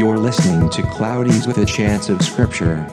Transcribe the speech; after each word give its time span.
You're 0.00 0.16
listening 0.16 0.70
to 0.70 0.82
Cloudies 0.84 1.46
with 1.46 1.58
a 1.58 1.66
Chance 1.66 2.08
of 2.08 2.22
Scripture. 2.22 2.86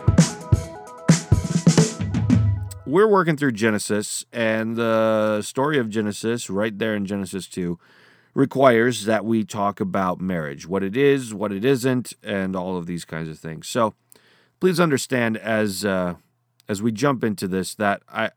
We're 2.85 3.08
working 3.08 3.37
through 3.37 3.53
Genesis, 3.53 4.25
and 4.33 4.75
the 4.75 5.42
story 5.42 5.78
of 5.78 5.90
Genesis, 5.90 6.50
right 6.50 6.78
there 6.78 6.98
in 6.98 7.06
Genesis 7.06 7.48
2, 7.48 7.80
requires 8.34 9.05
that 9.05 9.23
we 9.23 9.46
talk 9.46 9.80
about 9.80 10.20
marriage 10.20 10.68
what 10.68 10.84
it 10.84 10.98
is, 10.98 11.33
what 11.33 11.54
it 11.54 11.63
isn't, 11.63 12.11
and 12.23 12.57
all 12.57 12.75
of 12.75 12.88
these 12.88 13.05
kinds 13.05 13.29
of 13.29 13.39
things. 13.39 13.69
So 13.69 13.93
please 14.59 14.77
understand 14.77 15.37
as 15.37 15.85
uh, 15.85 16.15
as 16.67 16.81
we 16.81 16.91
jump 16.91 17.23
into 17.23 17.47
this 17.47 17.73
that 17.75 18.01
I 18.09 18.31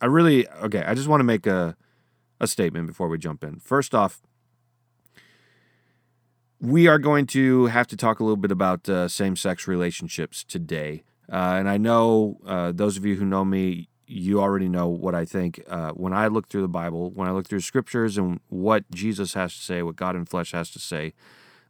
I 0.00 0.06
really 0.06 0.48
okay, 0.48 0.82
I 0.82 0.94
just 0.94 1.06
want 1.06 1.20
to 1.20 1.24
make 1.24 1.46
a 1.46 1.76
a 2.40 2.48
statement 2.48 2.88
before 2.88 3.06
we 3.06 3.16
jump 3.16 3.44
in. 3.44 3.60
First 3.60 3.94
off, 3.94 4.20
we 6.60 6.86
are 6.86 6.98
going 6.98 7.26
to 7.26 7.66
have 7.66 7.86
to 7.88 7.96
talk 7.96 8.20
a 8.20 8.22
little 8.22 8.36
bit 8.36 8.50
about 8.50 8.88
uh, 8.88 9.08
same 9.08 9.36
sex 9.36 9.66
relationships 9.66 10.44
today. 10.44 11.04
Uh, 11.30 11.56
and 11.58 11.68
I 11.68 11.76
know 11.76 12.38
uh, 12.46 12.72
those 12.72 12.96
of 12.96 13.04
you 13.04 13.16
who 13.16 13.24
know 13.24 13.44
me, 13.44 13.88
you 14.06 14.40
already 14.40 14.68
know 14.68 14.88
what 14.88 15.14
I 15.14 15.24
think. 15.24 15.62
Uh, 15.68 15.90
when 15.90 16.12
I 16.12 16.26
look 16.26 16.48
through 16.48 16.62
the 16.62 16.68
Bible, 16.68 17.10
when 17.10 17.28
I 17.28 17.32
look 17.32 17.48
through 17.48 17.60
scriptures 17.60 18.18
and 18.18 18.40
what 18.48 18.90
Jesus 18.90 19.34
has 19.34 19.54
to 19.54 19.60
say, 19.60 19.82
what 19.82 19.96
God 19.96 20.16
in 20.16 20.24
flesh 20.24 20.52
has 20.52 20.70
to 20.70 20.78
say, 20.78 21.14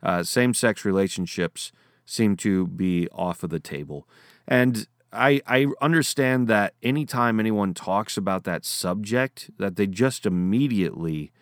uh, 0.02 0.22
same 0.22 0.52
sex 0.54 0.84
relationships 0.84 1.72
seem 2.04 2.36
to 2.36 2.66
be 2.66 3.08
off 3.10 3.42
of 3.42 3.50
the 3.50 3.60
table. 3.60 4.08
And 4.46 4.86
I, 5.12 5.40
I 5.46 5.68
understand 5.80 6.48
that 6.48 6.74
anytime 6.82 7.38
anyone 7.38 7.72
talks 7.72 8.16
about 8.16 8.44
that 8.44 8.64
subject, 8.64 9.50
that 9.58 9.76
they 9.76 9.86
just 9.86 10.26
immediately 10.26 11.32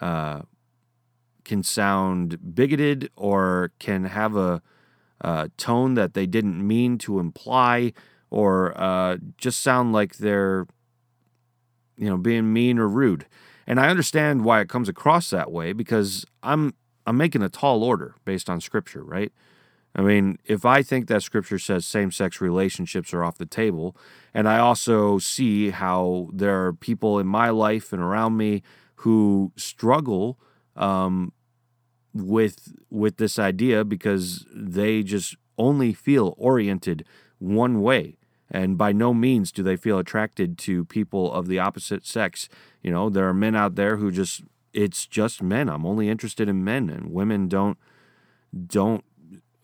uh, 0.00 0.42
can 1.50 1.64
sound 1.64 2.54
bigoted 2.54 3.10
or 3.16 3.72
can 3.80 4.04
have 4.04 4.36
a, 4.36 4.62
a, 5.20 5.50
tone 5.56 5.94
that 5.94 6.14
they 6.14 6.24
didn't 6.24 6.64
mean 6.64 6.96
to 6.96 7.18
imply 7.18 7.92
or 8.30 8.80
uh, 8.80 9.16
just 9.36 9.60
sound 9.60 9.92
like 9.92 10.18
they're 10.18 10.68
you 11.96 12.08
know 12.08 12.16
being 12.16 12.52
mean 12.52 12.78
or 12.78 12.86
rude. 12.86 13.26
And 13.66 13.80
I 13.80 13.88
understand 13.88 14.44
why 14.44 14.60
it 14.60 14.68
comes 14.68 14.88
across 14.88 15.28
that 15.30 15.50
way 15.50 15.72
because 15.72 16.24
I'm 16.44 16.72
I'm 17.04 17.16
making 17.16 17.42
a 17.42 17.48
tall 17.48 17.82
order 17.82 18.14
based 18.24 18.48
on 18.48 18.60
scripture, 18.60 19.02
right? 19.02 19.32
I 19.96 20.02
mean, 20.02 20.38
if 20.44 20.64
I 20.64 20.84
think 20.84 21.08
that 21.08 21.24
scripture 21.24 21.58
says 21.58 21.84
same 21.84 22.12
sex 22.12 22.40
relationships 22.40 23.12
are 23.12 23.24
off 23.24 23.38
the 23.38 23.44
table, 23.44 23.96
and 24.32 24.48
I 24.48 24.60
also 24.60 25.18
see 25.18 25.70
how 25.70 26.28
there 26.32 26.64
are 26.64 26.72
people 26.72 27.18
in 27.18 27.26
my 27.26 27.50
life 27.50 27.92
and 27.92 28.00
around 28.00 28.36
me 28.36 28.62
who 29.02 29.50
struggle 29.56 30.38
um, 30.76 31.32
with 32.12 32.72
with 32.90 33.16
this 33.18 33.38
idea 33.38 33.84
because 33.84 34.46
they 34.52 35.02
just 35.02 35.36
only 35.58 35.92
feel 35.92 36.34
oriented 36.38 37.04
one 37.38 37.80
way 37.80 38.16
and 38.50 38.76
by 38.76 38.92
no 38.92 39.14
means 39.14 39.52
do 39.52 39.62
they 39.62 39.76
feel 39.76 39.98
attracted 39.98 40.58
to 40.58 40.84
people 40.84 41.32
of 41.32 41.46
the 41.46 41.58
opposite 41.58 42.04
sex 42.04 42.48
you 42.82 42.90
know 42.90 43.08
there 43.08 43.28
are 43.28 43.34
men 43.34 43.54
out 43.54 43.76
there 43.76 43.96
who 43.98 44.10
just 44.10 44.42
it's 44.72 45.06
just 45.06 45.42
men 45.42 45.68
i'm 45.68 45.86
only 45.86 46.08
interested 46.08 46.48
in 46.48 46.64
men 46.64 46.90
and 46.90 47.12
women 47.12 47.46
don't 47.46 47.78
don't 48.66 49.04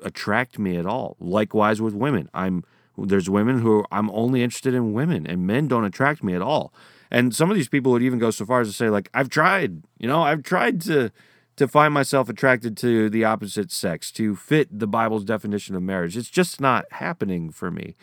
attract 0.02 0.58
me 0.58 0.76
at 0.76 0.86
all. 0.86 1.16
Likewise 1.20 1.80
with 1.80 1.94
women. 1.94 2.28
I'm 2.34 2.64
there's 2.98 3.28
women 3.28 3.60
who 3.60 3.84
I'm 3.92 4.10
only 4.10 4.42
interested 4.42 4.72
in 4.72 4.94
women 4.94 5.26
and 5.26 5.46
men 5.46 5.68
don't 5.68 5.84
attract 5.84 6.22
me 6.22 6.34
at 6.34 6.40
all. 6.40 6.72
And 7.10 7.34
some 7.34 7.50
of 7.50 7.56
these 7.56 7.68
people 7.68 7.92
would 7.92 8.02
even 8.02 8.18
go 8.18 8.30
so 8.30 8.46
far 8.46 8.62
as 8.62 8.68
to 8.68 8.72
say 8.72 8.88
like 8.88 9.10
I've 9.12 9.28
tried, 9.28 9.82
you 9.98 10.08
know, 10.08 10.22
I've 10.22 10.42
tried 10.42 10.80
to 10.82 11.10
to 11.56 11.66
find 11.66 11.92
myself 11.92 12.28
attracted 12.28 12.76
to 12.76 13.08
the 13.08 13.24
opposite 13.24 13.72
sex, 13.72 14.12
to 14.12 14.36
fit 14.36 14.78
the 14.78 14.86
Bible's 14.86 15.24
definition 15.24 15.74
of 15.74 15.82
marriage. 15.82 16.16
It's 16.16 16.30
just 16.30 16.60
not 16.60 16.84
happening 16.92 17.50
for 17.50 17.70
me. 17.70 17.96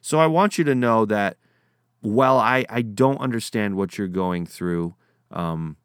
So 0.00 0.18
I 0.18 0.26
want 0.26 0.58
you 0.58 0.64
to 0.64 0.74
know 0.74 1.04
that 1.06 1.36
while 2.00 2.38
I, 2.38 2.64
I 2.70 2.82
don't 2.82 3.18
understand 3.18 3.76
what 3.76 3.98
you're 3.98 4.08
going 4.08 4.46
through, 4.46 4.94
um, 5.30 5.76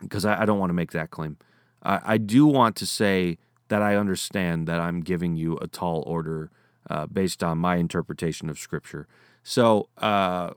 because 0.00 0.24
I, 0.24 0.42
I 0.42 0.44
don't 0.44 0.58
want 0.58 0.70
to 0.70 0.74
make 0.74 0.90
that 0.92 1.10
claim, 1.10 1.38
I, 1.82 2.00
I 2.04 2.18
do 2.18 2.46
want 2.46 2.76
to 2.76 2.86
say 2.86 3.38
that 3.68 3.80
I 3.80 3.96
understand 3.96 4.66
that 4.66 4.80
I'm 4.80 5.00
giving 5.00 5.36
you 5.36 5.56
a 5.58 5.68
tall 5.68 6.02
order 6.06 6.50
uh, 6.90 7.06
based 7.06 7.44
on 7.44 7.58
my 7.58 7.76
interpretation 7.76 8.50
of 8.50 8.58
Scripture. 8.58 9.06
So 9.44 9.88
uh, 9.98 10.50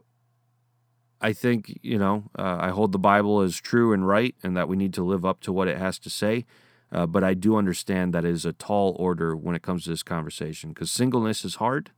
I 1.23 1.34
think, 1.34 1.79
you 1.81 1.97
know, 1.97 2.25
uh, 2.38 2.57
I 2.59 2.69
hold 2.69 2.91
the 2.91 3.00
Bible 3.00 3.41
as 3.41 3.59
true 3.59 3.94
and 3.94 4.07
right 4.07 4.35
and 4.44 4.56
that 4.57 4.67
we 4.67 4.75
need 4.75 4.94
to 4.95 5.03
live 5.03 5.25
up 5.25 5.39
to 5.41 5.53
what 5.53 5.67
it 5.67 5.78
has 5.78 5.97
to 6.00 6.09
say. 6.09 6.45
Uh, 6.91 7.07
but 7.07 7.23
I 7.23 7.34
do 7.34 7.56
understand 7.56 8.13
that 8.13 8.25
it 8.25 8.31
is 8.31 8.45
a 8.45 8.53
tall 8.53 8.95
order 9.00 9.35
when 9.35 9.56
it 9.56 9.63
comes 9.63 9.85
to 9.85 9.89
this 9.89 10.03
conversation 10.03 10.69
because 10.69 10.91
singleness 10.91 11.44
is 11.44 11.56
hard. 11.56 11.91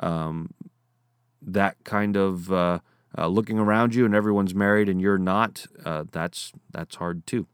Um, 0.00 0.52
that 1.40 1.76
kind 1.84 2.16
of 2.16 2.52
uh, 2.52 2.80
uh, 3.16 3.28
looking 3.28 3.58
around 3.58 3.94
you 3.94 4.04
and 4.04 4.14
everyone's 4.14 4.54
married 4.54 4.88
and 4.88 5.00
you're 5.00 5.18
not, 5.18 5.66
that's 6.12 6.52
that's 6.72 6.96
hard 6.96 7.26
too. 7.26 7.46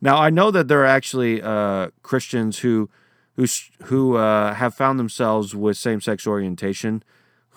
Now 0.00 0.16
I 0.16 0.30
know 0.30 0.50
that 0.50 0.68
there 0.68 0.80
are 0.80 0.86
actually 0.86 1.42
uh, 1.42 1.90
Christians 2.02 2.60
who 2.60 2.88
who 3.36 3.46
who 3.84 4.16
uh, 4.16 4.54
have 4.54 4.74
found 4.74 4.98
themselves 4.98 5.54
with 5.54 5.76
same 5.76 6.00
sex 6.00 6.26
orientation, 6.26 7.02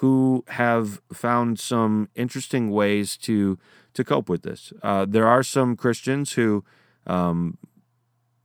who 0.03 0.43
have 0.49 1.01
found 1.13 1.57
some 1.57 2.09
interesting 2.13 2.69
ways 2.69 3.15
to 3.15 3.57
to 3.93 4.03
cope 4.03 4.27
with 4.27 4.41
this. 4.41 4.73
Uh, 4.81 5.05
there 5.07 5.25
are 5.25 5.43
some 5.43 5.77
Christians 5.77 6.33
who 6.33 6.65
um, 7.07 7.57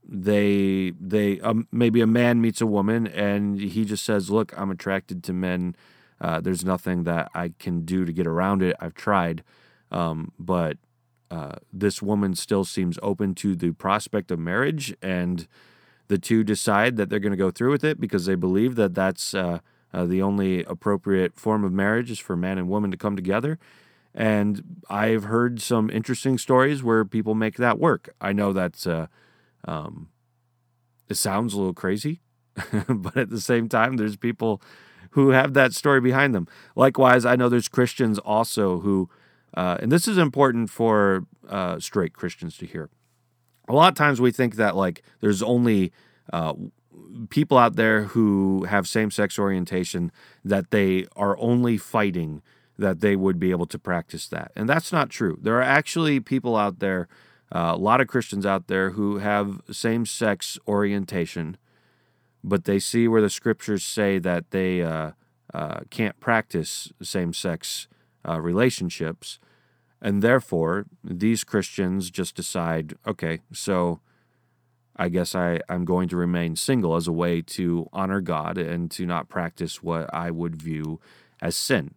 they 0.07 0.93
they 0.97 1.41
um, 1.41 1.67
maybe 1.69 1.99
a 1.99 2.07
man 2.07 2.39
meets 2.39 2.61
a 2.61 2.65
woman 2.65 3.07
and 3.07 3.59
he 3.59 3.83
just 3.83 4.05
says, 4.05 4.29
"Look, 4.29 4.57
I'm 4.57 4.71
attracted 4.71 5.21
to 5.25 5.33
men. 5.33 5.75
Uh, 6.21 6.39
there's 6.39 6.63
nothing 6.63 7.03
that 7.03 7.29
I 7.35 7.51
can 7.59 7.83
do 7.83 8.05
to 8.05 8.13
get 8.13 8.25
around 8.25 8.63
it. 8.63 8.77
I've 8.79 8.93
tried." 8.93 9.43
Um, 9.91 10.31
but 10.39 10.77
uh, 11.29 11.55
this 11.73 12.01
woman 12.01 12.35
still 12.35 12.63
seems 12.63 12.97
open 13.03 13.35
to 13.35 13.57
the 13.57 13.71
prospect 13.71 14.31
of 14.31 14.39
marriage, 14.39 14.95
and 15.01 15.45
the 16.07 16.17
two 16.17 16.45
decide 16.45 16.95
that 16.95 17.09
they're 17.09 17.19
going 17.19 17.33
to 17.33 17.45
go 17.45 17.51
through 17.51 17.71
with 17.71 17.83
it 17.83 17.99
because 17.99 18.27
they 18.27 18.35
believe 18.35 18.75
that 18.75 18.95
that's 18.95 19.33
uh, 19.93 20.05
the 20.05 20.21
only 20.21 20.63
appropriate 20.63 21.39
form 21.39 21.63
of 21.63 21.71
marriage 21.71 22.11
is 22.11 22.19
for 22.19 22.35
man 22.35 22.57
and 22.57 22.69
woman 22.69 22.91
to 22.91 22.97
come 22.97 23.15
together. 23.15 23.59
And 24.13 24.81
I've 24.89 25.25
heard 25.25 25.61
some 25.61 25.89
interesting 25.89 26.37
stories 26.37 26.83
where 26.83 27.05
people 27.05 27.35
make 27.35 27.57
that 27.57 27.79
work. 27.79 28.09
I 28.19 28.33
know 28.33 28.53
that's 28.53 28.87
uh, 28.87 29.07
um, 29.65 30.09
it 31.07 31.15
sounds 31.15 31.53
a 31.53 31.57
little 31.57 31.73
crazy, 31.73 32.21
but 32.87 33.17
at 33.17 33.29
the 33.29 33.41
same 33.41 33.69
time, 33.69 33.97
there's 33.97 34.17
people 34.17 34.61
who 35.11 35.29
have 35.29 35.53
that 35.53 35.73
story 35.73 36.01
behind 36.01 36.35
them. 36.35 36.47
Likewise, 36.75 37.25
I 37.25 37.35
know 37.35 37.49
there's 37.49 37.67
Christians 37.67 38.19
also 38.19 38.79
who 38.79 39.09
uh, 39.55 39.77
and 39.79 39.91
this 39.91 40.07
is 40.07 40.17
important 40.17 40.69
for 40.69 41.25
uh, 41.47 41.79
straight 41.79 42.13
Christians 42.13 42.57
to 42.57 42.65
hear. 42.65 42.89
A 43.67 43.73
lot 43.73 43.89
of 43.89 43.95
times 43.95 44.21
we 44.21 44.31
think 44.31 44.55
that 44.55 44.75
like 44.75 45.03
there's 45.21 45.41
only 45.41 45.91
uh, 46.31 46.53
people 47.29 47.57
out 47.57 47.75
there 47.75 48.03
who 48.03 48.63
have 48.65 48.87
same-sex 48.87 49.37
orientation 49.37 50.11
that 50.43 50.71
they 50.71 51.05
are 51.15 51.37
only 51.37 51.77
fighting 51.77 52.41
that 52.77 53.01
they 53.01 53.15
would 53.15 53.39
be 53.39 53.51
able 53.51 53.65
to 53.67 53.77
practice 53.77 54.27
that, 54.27 54.51
and 54.55 54.69
that's 54.69 54.91
not 54.91 55.09
true. 55.09 55.37
There 55.41 55.57
are 55.57 55.61
actually 55.61 56.19
people 56.19 56.55
out 56.55 56.79
there, 56.79 57.07
uh, 57.51 57.73
a 57.73 57.77
lot 57.77 58.01
of 58.01 58.07
Christians 58.07 58.45
out 58.45 58.67
there 58.67 58.91
who 58.91 59.17
have 59.17 59.61
same-sex 59.71 60.57
orientation, 60.67 61.57
but 62.43 62.63
they 62.63 62.79
see 62.79 63.07
where 63.07 63.21
the 63.21 63.29
scriptures 63.29 63.83
say 63.83 64.17
that 64.19 64.51
they 64.51 64.81
uh, 64.81 65.11
uh, 65.53 65.81
can't 65.89 66.19
practice 66.19 66.91
same-sex 67.01 67.87
uh, 68.27 68.39
relationships. 68.39 69.39
And 70.01 70.21
therefore, 70.21 70.85
these 71.03 71.43
Christians 71.43 72.09
just 72.09 72.35
decide 72.35 72.95
okay, 73.05 73.41
so 73.51 73.99
I 74.99 75.07
guess 75.07 75.33
I, 75.33 75.61
I'm 75.69 75.85
going 75.85 76.09
to 76.09 76.17
remain 76.17 76.57
single 76.57 76.97
as 76.97 77.07
a 77.07 77.13
way 77.13 77.41
to 77.41 77.87
honor 77.93 78.19
God 78.19 78.57
and 78.57 78.91
to 78.91 79.05
not 79.05 79.29
practice 79.29 79.81
what 79.81 80.13
I 80.13 80.29
would 80.29 80.57
view 80.61 80.99
as 81.41 81.55
sin. 81.55 81.95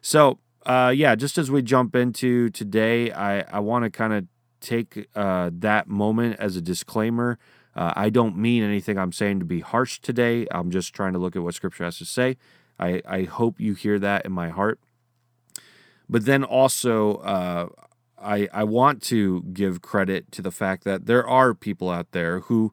So, 0.00 0.38
uh, 0.64 0.92
yeah, 0.96 1.14
just 1.14 1.36
as 1.36 1.50
we 1.50 1.60
jump 1.60 1.94
into 1.94 2.48
today, 2.48 3.12
I, 3.12 3.40
I 3.42 3.60
want 3.60 3.84
to 3.84 3.90
kind 3.90 4.14
of 4.14 4.26
take 4.60 5.08
uh, 5.14 5.50
that 5.52 5.88
moment 5.88 6.36
as 6.40 6.56
a 6.56 6.62
disclaimer. 6.62 7.38
Uh, 7.76 7.92
I 7.94 8.08
don't 8.08 8.36
mean 8.36 8.62
anything 8.62 8.98
I'm 8.98 9.12
saying 9.12 9.40
to 9.40 9.44
be 9.44 9.60
harsh 9.60 10.00
today. 10.00 10.46
I'm 10.50 10.70
just 10.70 10.94
trying 10.94 11.12
to 11.12 11.18
look 11.18 11.36
at 11.36 11.42
what 11.42 11.54
Scripture 11.54 11.84
has 11.84 11.98
to 11.98 12.06
say. 12.06 12.38
I, 12.80 13.02
I 13.06 13.22
hope 13.24 13.60
you 13.60 13.74
hear 13.74 13.98
that 13.98 14.24
in 14.24 14.32
my 14.32 14.48
heart. 14.48 14.80
But 16.08 16.24
then 16.24 16.44
also, 16.44 17.16
uh, 17.16 17.68
I, 18.22 18.48
I 18.52 18.64
want 18.64 19.02
to 19.04 19.42
give 19.52 19.82
credit 19.82 20.30
to 20.32 20.42
the 20.42 20.50
fact 20.50 20.84
that 20.84 21.06
there 21.06 21.26
are 21.26 21.54
people 21.54 21.90
out 21.90 22.12
there 22.12 22.40
who 22.40 22.72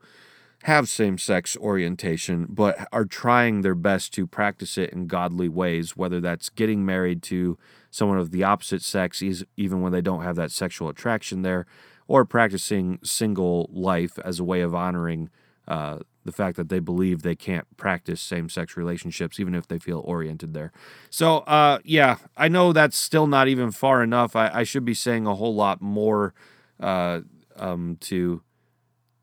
have 0.64 0.90
same 0.90 1.18
sex 1.18 1.56
orientation, 1.58 2.48
but 2.50 2.88
are 2.92 3.06
trying 3.06 3.62
their 3.62 3.76
best 3.76 4.14
to 4.14 4.26
practice 4.26 4.78
it 4.78 4.90
in 4.90 5.06
godly 5.06 5.48
ways, 5.48 5.96
whether 5.96 6.20
that's 6.20 6.50
getting 6.50 6.84
married 6.84 7.22
to 7.22 7.58
someone 7.92 8.18
of 8.18 8.32
the 8.32 8.44
opposite 8.44 8.82
sex, 8.82 9.22
even 9.56 9.82
when 9.82 9.92
they 9.92 10.02
don't 10.02 10.24
have 10.24 10.36
that 10.36 10.52
sexual 10.52 10.90
attraction 10.90 11.44
there, 11.44 11.68
or 12.08 12.26
practicing 12.26 12.98
single 13.04 13.70
life 13.72 14.18
as 14.26 14.40
a 14.40 14.44
way 14.44 14.62
of 14.62 14.74
honoring 14.74 15.30
uh, 15.68 16.00
the 16.26 16.32
fact 16.32 16.58
that 16.58 16.70
they 16.70 16.80
believe 16.80 17.22
they 17.22 17.36
can't 17.36 17.66
practice 17.78 18.20
same 18.20 18.50
sex 18.50 18.76
relationships, 18.76 19.40
even 19.40 19.54
if 19.54 19.68
they 19.68 19.78
feel 19.78 20.02
oriented 20.04 20.54
there. 20.54 20.72
So, 21.10 21.38
uh, 21.40 21.80
yeah, 21.86 22.18
I 22.36 22.48
know 22.48 22.74
that's 22.74 22.98
still 22.98 23.28
not 23.28 23.48
even 23.48 23.72
far 23.72 24.04
enough. 24.04 24.36
I, 24.36 24.50
I 24.52 24.64
should 24.64 24.84
be 24.84 24.96
saying 24.96 25.28
a 25.28 25.36
whole 25.36 25.54
lot 25.54 25.82
more 25.82 26.34
uh, 26.80 27.22
um, 27.56 27.98
to 28.02 28.42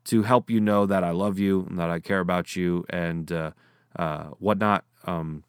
to 0.05 0.23
help 0.23 0.49
you 0.49 0.59
know 0.59 0.85
that 0.85 1.03
I 1.03 1.11
love 1.11 1.39
you 1.39 1.65
and 1.69 1.79
that 1.79 1.89
I 1.89 1.99
care 1.99 2.19
about 2.19 2.57
you 2.57 2.83
and 2.89 3.31
uh, 3.31 3.51
uh, 3.95 4.25
whatnot. 4.39 4.83
Um, 5.05 5.45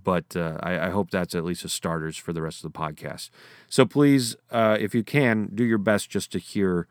but 0.00 0.36
uh, 0.36 0.58
I, 0.60 0.86
I, 0.86 0.90
hope 0.90 1.10
that's 1.10 1.34
at 1.34 1.44
least 1.44 1.64
a 1.64 1.68
starters 1.68 2.16
for 2.16 2.32
the 2.32 2.42
rest 2.42 2.64
of 2.64 2.72
the 2.72 2.78
podcast. 2.78 3.30
So 3.68 3.84
please, 3.84 4.36
uh, 4.50 4.76
if 4.80 4.94
you 4.94 5.02
can, 5.02 5.50
do 5.52 5.64
your 5.64 5.78
best 5.78 6.10
just 6.10 6.30
to 6.32 6.38
hear 6.38 6.86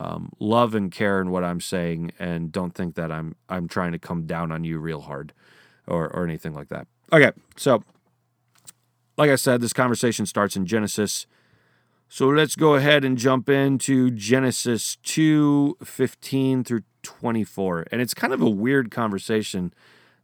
um, 0.00 0.32
love 0.40 0.74
and 0.74 0.90
care 0.90 1.20
in 1.20 1.30
what 1.30 1.44
I'm 1.44 1.60
saying, 1.60 2.12
and 2.18 2.50
don't 2.50 2.74
think 2.74 2.94
that 2.96 3.12
I'm 3.12 3.36
I'm 3.48 3.68
trying 3.68 3.92
to 3.92 3.98
come 3.98 4.26
down 4.26 4.50
on 4.50 4.64
you 4.64 4.78
real 4.78 5.02
hard, 5.02 5.32
or 5.86 6.08
or 6.08 6.24
anything 6.24 6.54
like 6.54 6.68
that. 6.70 6.88
Okay, 7.12 7.30
so 7.56 7.84
like 9.16 9.30
I 9.30 9.36
said, 9.36 9.60
this 9.60 9.74
conversation 9.74 10.24
starts 10.24 10.56
in 10.56 10.64
Genesis. 10.64 11.26
So 12.08 12.28
let's 12.28 12.56
go 12.56 12.74
ahead 12.74 13.04
and 13.04 13.16
jump 13.16 13.48
into 13.48 14.10
Genesis 14.10 14.96
2 15.04 15.76
15 15.84 16.64
through 16.64 16.82
24. 17.02 17.86
And 17.92 18.00
it's 18.00 18.14
kind 18.14 18.32
of 18.32 18.40
a 18.40 18.50
weird 18.50 18.90
conversation 18.90 19.72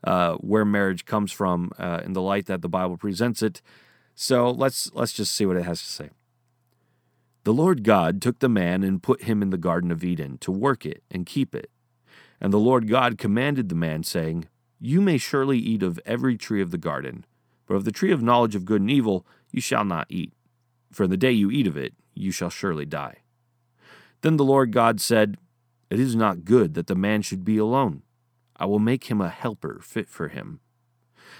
uh, 0.03 0.35
where 0.37 0.65
marriage 0.65 1.05
comes 1.05 1.31
from 1.31 1.71
uh, 1.79 2.01
in 2.05 2.15
the 2.15 2.23
light 2.23 2.47
that 2.47 2.63
the 2.63 2.69
Bible 2.69 2.97
presents 2.97 3.43
it. 3.43 3.61
So 4.15 4.51
let's, 4.51 4.91
let's 4.95 5.13
just 5.13 5.35
see 5.35 5.47
what 5.47 5.57
it 5.57 5.65
has 5.65 5.81
to 5.81 5.87
say. 5.87 6.11
The 7.47 7.55
Lord 7.55 7.85
God 7.85 8.21
took 8.21 8.41
the 8.41 8.49
man 8.49 8.83
and 8.83 9.03
put 9.03 9.23
him 9.23 9.41
in 9.41 9.51
the 9.51 9.57
Garden 9.57 9.93
of 9.93 10.03
Eden 10.03 10.37
to 10.39 10.51
work 10.51 10.85
it 10.85 11.03
and 11.11 11.25
keep 11.25 11.55
it. 11.55 11.71
And 12.41 12.53
the 12.53 12.59
Lord 12.59 12.89
God 12.89 13.17
commanded 13.17 13.69
the 13.69 13.75
man, 13.75 14.03
saying, 14.03 14.49
You 14.81 15.01
may 15.01 15.17
surely 15.17 15.59
eat 15.59 15.83
of 15.83 16.01
every 16.05 16.37
tree 16.37 16.61
of 16.61 16.73
the 16.73 16.77
garden, 16.77 17.25
but 17.67 17.75
of 17.75 17.85
the 17.85 17.93
tree 17.93 18.13
of 18.13 18.23
knowledge 18.23 18.55
of 18.55 18.65
good 18.65 18.81
and 18.81 18.91
evil 18.91 19.25
you 19.51 19.61
shall 19.61 19.85
not 19.85 20.07
eat 20.11 20.33
for 20.97 21.05
in 21.05 21.11
the 21.11 21.17
day 21.17 21.31
you 21.31 21.51
eat 21.51 21.67
of 21.67 21.77
it, 21.77 21.95
you 22.15 22.31
shall 22.31 22.51
surely 22.51 22.87
die. 22.87 23.19
Then 24.23 24.39
the 24.39 24.45
Lord 24.45 24.73
God 24.73 25.01
said, 25.01 25.37
It 25.91 26.01
is 26.01 26.17
not 26.17 26.45
good 26.45 26.75
that 26.75 26.87
the 26.87 26.95
man 26.95 27.23
should 27.23 27.45
be 27.45 27.59
alone. 27.59 28.03
I 28.57 28.65
will 28.65 28.79
make 28.79 29.05
him 29.05 29.21
a 29.21 29.29
helper 29.29 29.79
fit 29.83 30.09
for 30.09 30.29
him. 30.29 30.61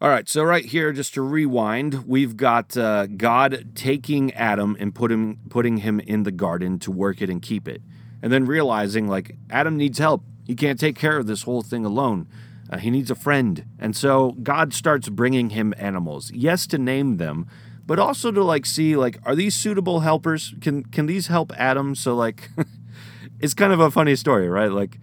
All 0.00 0.08
right, 0.08 0.28
so 0.28 0.44
right 0.44 0.64
here, 0.64 0.92
just 0.92 1.14
to 1.14 1.22
rewind, 1.22 2.06
we've 2.06 2.36
got 2.36 2.76
uh, 2.76 3.06
God 3.06 3.70
taking 3.74 4.32
Adam 4.34 4.76
and 4.78 4.94
put 4.94 5.10
him, 5.10 5.40
putting 5.50 5.78
him 5.78 5.98
in 5.98 6.22
the 6.22 6.30
garden 6.30 6.78
to 6.80 6.92
work 6.92 7.20
it 7.20 7.28
and 7.28 7.42
keep 7.42 7.66
it. 7.66 7.82
And 8.22 8.32
then 8.32 8.44
realizing, 8.44 9.08
like, 9.08 9.34
Adam 9.50 9.76
needs 9.76 9.98
help. 9.98 10.22
He 10.46 10.54
can't 10.54 10.78
take 10.78 10.96
care 10.96 11.18
of 11.18 11.26
this 11.26 11.42
whole 11.42 11.62
thing 11.62 11.84
alone. 11.84 12.28
Uh, 12.70 12.78
he 12.78 12.90
needs 12.90 13.10
a 13.10 13.16
friend. 13.16 13.64
And 13.76 13.96
so 13.96 14.36
God 14.40 14.72
starts 14.72 15.08
bringing 15.08 15.50
him 15.50 15.74
animals. 15.76 16.30
Yes, 16.30 16.68
to 16.68 16.78
name 16.78 17.16
them, 17.16 17.48
but 17.84 17.98
also 17.98 18.30
to 18.30 18.44
like 18.44 18.66
see 18.66 18.94
like 18.94 19.18
are 19.24 19.34
these 19.34 19.56
suitable 19.56 20.00
helpers? 20.00 20.54
Can 20.60 20.84
can 20.84 21.06
these 21.06 21.26
help 21.26 21.52
Adam? 21.56 21.94
So 21.94 22.14
like 22.14 22.50
it's 23.40 23.54
kind 23.54 23.72
of 23.72 23.80
a 23.80 23.90
funny 23.90 24.14
story, 24.14 24.48
right? 24.48 24.70
Like 24.70 24.98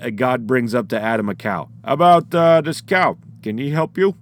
uh, 0.00 0.10
God 0.10 0.46
brings 0.46 0.74
up 0.74 0.88
to 0.88 1.00
Adam 1.00 1.28
a 1.28 1.34
cow. 1.34 1.68
How 1.84 1.94
about 1.94 2.34
uh, 2.34 2.60
this 2.60 2.80
cow? 2.80 3.18
Can 3.42 3.58
he 3.58 3.70
help 3.70 3.98
you? 3.98 4.14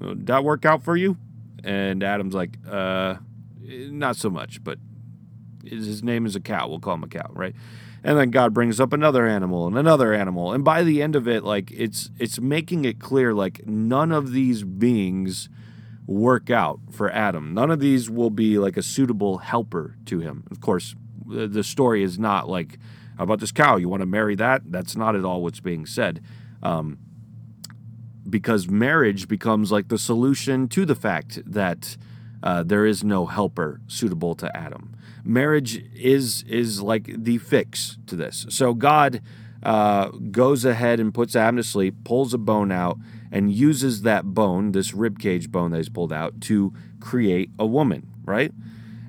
That 0.00 0.44
work 0.44 0.64
out 0.64 0.82
for 0.82 0.96
you? 0.96 1.16
And 1.62 2.02
Adam's 2.02 2.34
like, 2.34 2.58
uh, 2.68 3.16
not 3.62 4.16
so 4.16 4.28
much, 4.28 4.62
but 4.62 4.78
his 5.64 6.02
name 6.02 6.26
is 6.26 6.36
a 6.36 6.40
cow. 6.40 6.68
We'll 6.68 6.80
call 6.80 6.94
him 6.94 7.04
a 7.04 7.08
cow, 7.08 7.30
right? 7.32 7.54
and 8.04 8.18
then 8.18 8.30
God 8.30 8.52
brings 8.52 8.78
up 8.78 8.92
another 8.92 9.26
animal 9.26 9.66
and 9.66 9.76
another 9.78 10.12
animal 10.12 10.52
and 10.52 10.62
by 10.62 10.82
the 10.82 11.02
end 11.02 11.16
of 11.16 11.26
it 11.26 11.42
like 11.42 11.72
it's 11.72 12.10
it's 12.18 12.38
making 12.38 12.84
it 12.84 13.00
clear 13.00 13.32
like 13.32 13.66
none 13.66 14.12
of 14.12 14.32
these 14.32 14.62
beings 14.62 15.48
work 16.06 16.50
out 16.50 16.78
for 16.90 17.10
Adam 17.10 17.54
none 17.54 17.70
of 17.70 17.80
these 17.80 18.10
will 18.10 18.30
be 18.30 18.58
like 18.58 18.76
a 18.76 18.82
suitable 18.82 19.38
helper 19.38 19.96
to 20.04 20.20
him 20.20 20.44
of 20.50 20.60
course 20.60 20.94
the 21.26 21.64
story 21.64 22.02
is 22.02 22.18
not 22.18 22.48
like 22.48 22.78
about 23.18 23.40
this 23.40 23.50
cow 23.50 23.76
you 23.76 23.88
want 23.88 24.02
to 24.02 24.06
marry 24.06 24.34
that 24.34 24.60
that's 24.66 24.94
not 24.94 25.16
at 25.16 25.24
all 25.24 25.42
what's 25.42 25.60
being 25.60 25.86
said 25.86 26.22
um, 26.62 26.98
because 28.28 28.68
marriage 28.68 29.28
becomes 29.28 29.70
like 29.70 29.88
the 29.88 29.98
solution 29.98 30.68
to 30.68 30.84
the 30.84 30.94
fact 30.94 31.40
that 31.46 31.96
uh, 32.42 32.62
there 32.62 32.84
is 32.84 33.02
no 33.02 33.26
helper 33.26 33.80
suitable 33.86 34.34
to 34.34 34.54
Adam 34.56 34.94
marriage 35.24 35.82
is 35.94 36.44
is 36.46 36.82
like 36.82 37.10
the 37.16 37.38
fix 37.38 37.98
to 38.06 38.14
this. 38.14 38.46
So 38.50 38.74
God 38.74 39.22
uh, 39.62 40.08
goes 40.08 40.64
ahead 40.64 41.00
and 41.00 41.12
puts 41.12 41.34
Adam 41.34 41.56
to 41.56 41.62
sleep, 41.62 41.96
pulls 42.04 42.34
a 42.34 42.38
bone 42.38 42.70
out, 42.70 42.98
and 43.32 43.50
uses 43.50 44.02
that 44.02 44.26
bone, 44.26 44.72
this 44.72 44.92
rib 44.92 45.18
cage 45.18 45.50
bone 45.50 45.70
that 45.70 45.78
he's 45.78 45.88
pulled 45.88 46.12
out, 46.12 46.40
to 46.42 46.74
create 47.00 47.50
a 47.58 47.66
woman, 47.66 48.06
right? 48.24 48.52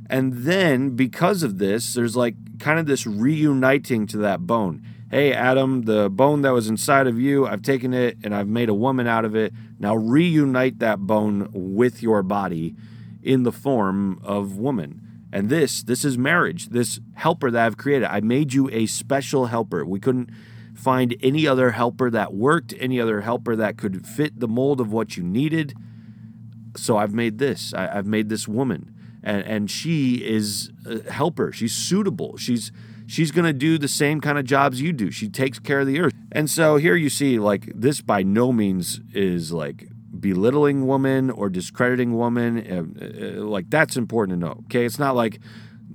And 0.10 0.34
then 0.34 0.91
because 0.91 1.43
of 1.43 1.57
this, 1.57 1.93
there's 1.93 2.15
like 2.15 2.36
kind 2.60 2.79
of 2.79 2.86
this 2.86 3.05
reuniting 3.05 4.07
to 4.07 4.17
that 4.17 4.41
bone. 4.48 4.81
Hey, 5.12 5.33
Adam, 5.33 5.83
the 5.83 6.09
bone 6.09 6.41
that 6.41 6.50
was 6.51 6.67
inside 6.67 7.05
of 7.05 7.19
you, 7.19 7.45
I've 7.45 7.62
taken 7.62 7.93
it 7.93 8.17
and 8.24 8.33
I've 8.33 8.47
made 8.47 8.69
a 8.69 8.74
woman 8.74 9.05
out 9.05 9.24
of 9.24 9.35
it. 9.35 9.53
Now 9.77 9.95
reunite 9.95 10.79
that 10.79 11.01
bone 11.01 11.47
with 11.53 12.01
your 12.01 12.24
body 12.24 12.75
in 13.21 13.43
the 13.43 13.51
form 13.51 14.19
of 14.24 14.57
woman. 14.57 15.01
And 15.31 15.50
this, 15.50 15.83
this 15.83 16.03
is 16.05 16.17
marriage. 16.17 16.69
This 16.69 17.00
helper 17.13 17.51
that 17.51 17.65
I've 17.65 17.77
created. 17.77 18.07
I 18.07 18.21
made 18.21 18.53
you 18.53 18.67
a 18.71 18.88
special 18.88 19.45
helper. 19.45 19.85
We 19.85 20.00
couldn't 20.00 20.31
find 20.74 21.15
any 21.21 21.45
other 21.45 21.71
helper 21.71 22.09
that 22.09 22.33
worked, 22.33 22.74
any 22.79 23.00
other 23.00 23.21
helper 23.21 23.55
that 23.55 23.77
could 23.77 24.07
fit 24.07 24.39
the 24.39 24.47
mold 24.47 24.81
of 24.81 24.91
what 24.91 25.17
you 25.17 25.24
needed. 25.24 25.75
So 26.75 26.97
I've 26.97 27.13
made 27.13 27.38
this. 27.38 27.75
I, 27.75 27.93
have 27.93 28.07
made 28.07 28.29
this 28.29 28.47
woman, 28.47 28.93
and 29.24 29.41
and 29.43 29.71
she 29.71 30.15
is 30.15 30.71
a 30.85 31.09
helper. 31.09 31.53
She's 31.53 31.74
suitable. 31.74 32.35
She's 32.35 32.71
she's 33.07 33.31
going 33.31 33.45
to 33.45 33.53
do 33.53 33.77
the 33.77 33.88
same 33.88 34.21
kind 34.21 34.38
of 34.38 34.45
jobs 34.45 34.81
you 34.81 34.93
do. 34.93 35.12
She 35.12 35.29
takes 35.29 35.59
care 35.59 35.81
of 35.81 35.88
the 35.88 36.00
earth. 36.00 36.13
And 36.31 36.50
so 36.50 36.77
here 36.77 36.95
you 36.95 37.09
see 37.09 37.39
like 37.39 37.71
this 37.75 38.01
by 38.01 38.24
no 38.24 38.51
means 38.51 39.01
is 39.13 39.51
like 39.51 39.88
belittling 40.19 40.88
woman 40.88 41.29
or 41.29 41.50
discrediting 41.50 42.13
woman. 42.15 42.57
Uh, 42.59 43.05
uh, 43.05 43.43
like 43.43 43.69
that's 43.69 43.97
important 43.97 44.39
to 44.39 44.45
know. 44.45 44.63
Okay, 44.65 44.85
it's 44.85 45.00
not 45.00 45.15
like 45.15 45.39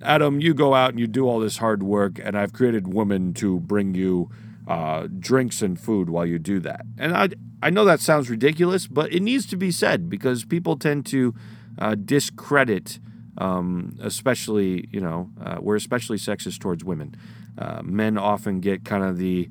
Adam, 0.03 0.41
you 0.41 0.55
go 0.55 0.75
out 0.75 0.91
and 0.91 1.01
you 1.01 1.07
do 1.07 1.27
all 1.27 1.41
this 1.41 1.59
hard 1.59 1.83
work, 1.83 2.19
and 2.23 2.37
I've 2.37 2.53
created 2.53 2.93
women 2.93 3.35
to 3.35 3.61
bring 3.61 3.95
you 3.95 4.31
uh, 4.67 5.09
drinks 5.19 5.63
and 5.63 5.79
food 5.79 6.09
while 6.09 6.25
you 6.25 6.39
do 6.39 6.61
that. 6.61 6.87
And 6.99 7.15
I 7.15 7.29
I 7.63 7.71
know 7.71 7.85
that 7.85 8.01
sounds 8.01 8.31
ridiculous, 8.31 8.87
but 8.87 9.13
it 9.13 9.21
needs 9.21 9.47
to 9.47 9.57
be 9.57 9.71
said 9.71 10.09
because 10.09 10.45
people 10.45 10.77
tend 10.77 11.07
to 11.07 11.35
uh, 11.79 11.95
discredit. 11.95 12.99
Um, 13.39 13.97
especially, 14.03 14.89
you 14.91 15.01
know, 15.01 15.31
uh, 15.43 15.59
we're 15.61 15.77
especially 15.77 16.19
sexist 16.19 16.59
towards 16.59 16.85
women. 16.85 17.15
Uh, 17.57 17.81
men 17.83 18.19
often 18.19 18.61
get 18.61 18.85
kind 18.85 19.05
of 19.05 19.19
the 19.19 19.49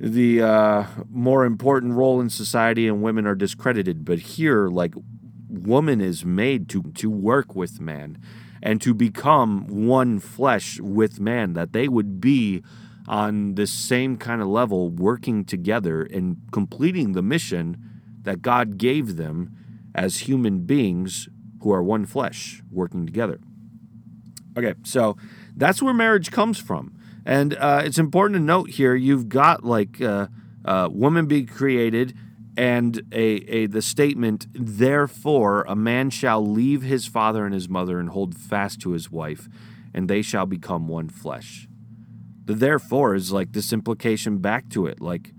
the 0.00 0.40
uh, 0.42 0.84
more 1.10 1.44
important 1.44 1.94
role 1.94 2.20
in 2.20 2.30
society 2.30 2.86
and 2.86 3.02
women 3.02 3.26
are 3.26 3.34
discredited. 3.34 4.04
But 4.04 4.20
here, 4.20 4.68
like, 4.68 4.94
woman 5.48 6.00
is 6.00 6.24
made 6.24 6.68
to, 6.68 6.82
to 6.94 7.10
work 7.10 7.56
with 7.56 7.80
man 7.80 8.18
and 8.62 8.80
to 8.82 8.94
become 8.94 9.66
one 9.66 10.18
flesh 10.20 10.80
with 10.80 11.20
man, 11.20 11.54
that 11.54 11.72
they 11.72 11.88
would 11.88 12.20
be 12.20 12.62
on 13.08 13.54
the 13.54 13.66
same 13.66 14.16
kind 14.16 14.40
of 14.42 14.48
level, 14.48 14.90
working 14.90 15.44
together 15.44 16.02
and 16.02 16.36
completing 16.52 17.12
the 17.12 17.22
mission 17.22 17.76
that 18.22 18.42
God 18.42 18.78
gave 18.78 19.16
them 19.16 19.56
as 19.94 20.18
human 20.18 20.60
beings 20.60 21.28
who 21.60 21.72
are 21.72 21.82
one 21.82 22.06
flesh 22.06 22.62
working 22.70 23.06
together. 23.06 23.40
Okay, 24.56 24.74
so 24.82 25.16
that's 25.56 25.82
where 25.82 25.94
marriage 25.94 26.30
comes 26.30 26.58
from. 26.58 26.94
And 27.24 27.54
uh, 27.56 27.82
it's 27.84 27.98
important 27.98 28.36
to 28.36 28.42
note 28.42 28.70
here 28.70 28.94
you've 28.94 29.28
got 29.28 29.64
like 29.64 30.00
uh, 30.00 30.28
uh, 30.64 30.88
woman 30.90 31.26
be 31.26 31.44
created 31.44 32.14
and 32.56 33.02
a, 33.12 33.24
a 33.24 33.66
the 33.66 33.80
statement 33.80 34.48
therefore 34.52 35.64
a 35.68 35.76
man 35.76 36.10
shall 36.10 36.44
leave 36.44 36.82
his 36.82 37.06
father 37.06 37.44
and 37.44 37.54
his 37.54 37.68
mother 37.68 38.00
and 38.00 38.10
hold 38.10 38.36
fast 38.36 38.80
to 38.80 38.90
his 38.90 39.12
wife 39.12 39.48
and 39.94 40.08
they 40.08 40.22
shall 40.22 40.44
become 40.44 40.88
one 40.88 41.08
flesh 41.08 41.68
the 42.44 42.54
therefore 42.54 43.14
is 43.14 43.30
like 43.30 43.52
this 43.52 43.72
implication 43.72 44.38
back 44.38 44.68
to 44.68 44.86
it 44.86 45.00
like 45.00 45.30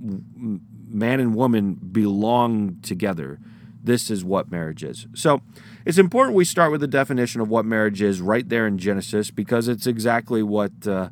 man 0.00 1.20
and 1.20 1.34
woman 1.36 1.74
belong 1.74 2.76
together 2.82 3.38
this 3.82 4.10
is 4.10 4.24
what 4.24 4.50
marriage 4.50 4.84
is 4.84 5.06
so 5.14 5.40
it's 5.84 5.98
important 5.98 6.36
we 6.36 6.44
start 6.44 6.70
with 6.70 6.80
the 6.80 6.86
definition 6.86 7.40
of 7.40 7.48
what 7.48 7.64
marriage 7.64 8.00
is 8.00 8.20
right 8.20 8.48
there 8.48 8.66
in 8.66 8.78
genesis 8.78 9.30
because 9.30 9.68
it's 9.68 9.86
exactly 9.86 10.42
what 10.42 10.72
uh, 10.86 11.08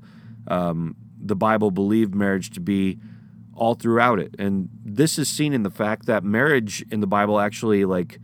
um, 0.48 0.96
the 1.18 1.36
bible 1.36 1.70
believed 1.70 2.14
marriage 2.14 2.50
to 2.50 2.60
be 2.60 2.98
all 3.60 3.74
throughout 3.74 4.18
it. 4.18 4.34
And 4.38 4.70
this 4.82 5.18
is 5.18 5.28
seen 5.28 5.52
in 5.52 5.62
the 5.62 5.70
fact 5.70 6.06
that 6.06 6.24
marriage 6.24 6.82
in 6.90 7.00
the 7.00 7.06
Bible 7.06 7.38
actually 7.38 7.84
like 7.84 8.18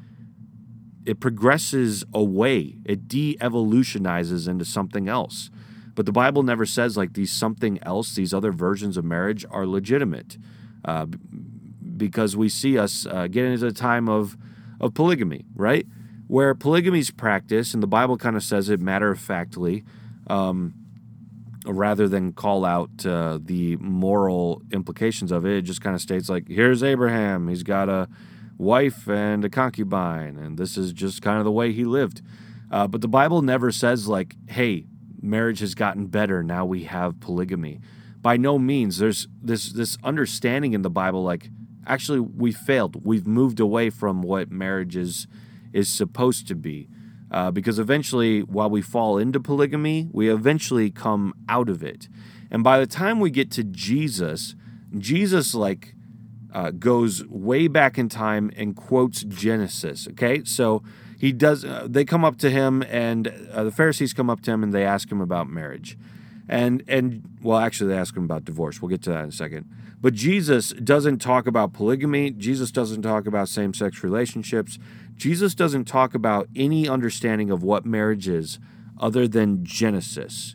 it 1.05 1.21
progresses 1.21 2.05
away. 2.13 2.79
It 2.87 3.07
de-evolutionizes 3.07 4.49
into 4.49 4.65
something 4.65 5.09
else. 5.09 5.51
But 5.95 6.07
the 6.07 6.13
Bible 6.13 6.43
never 6.43 6.65
says 6.65 6.97
like 6.97 7.13
these 7.13 7.31
something 7.31 7.79
else, 7.83 8.15
these 8.15 8.33
other 8.33 8.51
versions 8.51 8.97
of 8.97 9.05
marriage 9.05 9.45
are 9.51 9.67
legitimate, 9.67 10.39
uh, 10.87 11.07
because 11.97 12.37
we 12.37 12.49
see 12.49 12.79
us 12.79 13.07
uh, 13.07 13.27
getting 13.27 13.53
into 13.53 13.67
a 13.67 13.73
time 13.73 14.09
of 14.09 14.37
of 14.81 14.95
polygamy, 14.95 15.45
right? 15.55 15.87
Where 16.27 16.55
polygamy's 16.55 17.11
practice, 17.11 17.73
and 17.75 17.83
the 17.83 17.87
Bible 17.87 18.17
kind 18.17 18.37
of 18.37 18.43
says 18.43 18.69
it 18.69 18.81
matter 18.81 19.11
of 19.11 19.19
factly. 19.19 19.85
Um, 20.27 20.75
rather 21.65 22.09
than 22.09 22.33
call 22.33 22.65
out 22.65 23.05
uh, 23.05 23.39
the 23.43 23.77
moral 23.77 24.63
implications 24.73 25.33
of 25.33 25.45
it, 25.45 25.57
it 25.57 25.63
just 25.63 25.81
kind 25.81 25.95
of 25.95 26.01
states 26.01 26.29
like, 26.29 26.49
here's 26.49 26.83
Abraham. 26.83 27.49
He's 27.49 27.63
got 27.63 27.89
a 27.89 28.09
wife 28.59 29.09
and 29.09 29.45
a 29.45 29.49
concubine, 29.49 30.37
and 30.37 30.59
this 30.59 30.77
is 30.77 30.93
just 30.93 31.23
kind 31.23 31.39
of 31.39 31.45
the 31.45 31.53
way 31.53 31.73
he 31.73 31.85
lived. 31.85 32.23
Uh, 32.71 32.87
but 32.87 33.01
the 33.01 33.09
Bible 33.09 33.43
never 33.43 33.71
says 33.73 34.09
like, 34.09 34.37
hey, 34.49 34.87
marriage 35.21 35.61
has 35.61 35.75
gotten 35.75 36.07
better. 36.07 36.43
Now 36.43 36.65
we 36.65 36.85
have 36.85 37.21
polygamy. 37.21 37.81
By 38.21 38.37
no 38.37 38.59
means. 38.59 38.99
There's 38.99 39.29
this 39.41 39.73
this 39.73 39.97
understanding 40.03 40.73
in 40.73 40.83
the 40.83 40.91
Bible 40.91 41.23
like, 41.23 41.51
actually, 41.87 42.21
we 42.21 42.53
failed. 42.53 43.05
We've 43.05 43.27
moved 43.27 43.61
away 43.61 43.91
from 43.91 44.23
what 44.23 44.51
marriage 44.51 44.97
is 44.97 45.27
is 45.73 45.89
supposed 45.89 46.49
to 46.49 46.55
be. 46.55 46.89
Uh, 47.31 47.51
because 47.51 47.79
eventually, 47.79 48.41
while 48.43 48.71
we 48.71 48.81
fall 48.81 49.19
into 49.19 49.41
polygamy, 49.41 50.09
we 50.13 50.31
eventually 50.31 50.91
come 50.91 51.35
out 51.49 51.69
of 51.69 51.83
it. 51.83 52.09
And 52.51 52.63
by 52.63 52.79
the 52.79 52.87
time 52.87 53.19
we 53.19 53.31
get 53.31 53.51
to 53.53 53.65
Jesus, 53.65 54.55
Jesus 54.97 55.55
like 55.55 55.95
uh, 56.53 56.71
goes 56.71 57.27
way 57.27 57.67
back 57.69 57.99
in 57.99 58.09
time 58.09 58.51
and 58.57 58.77
quotes 58.77 59.25
Genesis. 59.25 60.07
Okay, 60.09 60.45
so 60.45 60.83
he 61.19 61.33
does. 61.33 61.65
Uh, 61.65 61.87
they 61.89 62.05
come 62.05 62.25
up 62.25 62.37
to 62.39 62.51
him, 62.51 62.83
and 62.85 63.29
uh, 63.53 63.65
the 63.65 63.73
Pharisees 63.73 64.13
come 64.13 64.31
up 64.31 64.41
to 64.43 64.53
him, 64.53 64.63
and 64.63 64.73
they 64.73 64.85
ask 64.85 65.11
him 65.11 65.21
about 65.21 65.49
marriage, 65.49 65.99
and 66.49 66.83
and 66.87 67.39
well, 67.43 67.59
actually, 67.59 67.93
they 67.93 67.99
ask 67.99 68.17
him 68.17 68.25
about 68.25 68.45
divorce. 68.45 68.81
We'll 68.81 68.89
get 68.89 69.03
to 69.03 69.11
that 69.11 69.23
in 69.23 69.29
a 69.29 69.33
second. 69.33 69.69
But 70.01 70.15
Jesus 70.15 70.71
doesn't 70.71 71.19
talk 71.19 71.47
about 71.47 71.73
polygamy. 71.73 72.31
Jesus 72.31 72.71
doesn't 72.71 73.03
talk 73.03 73.27
about 73.27 73.49
same-sex 73.49 74.05
relationships. 74.05 74.79
Jesus 75.17 75.55
doesn't 75.55 75.87
talk 75.87 76.15
about 76.15 76.49
any 76.55 76.89
understanding 76.89 77.51
of 77.51 77.63
what 77.63 77.87
marriage 77.87 78.29
is 78.29 78.59
other 79.01 79.27
than 79.27 79.65
Genesis. 79.65 80.55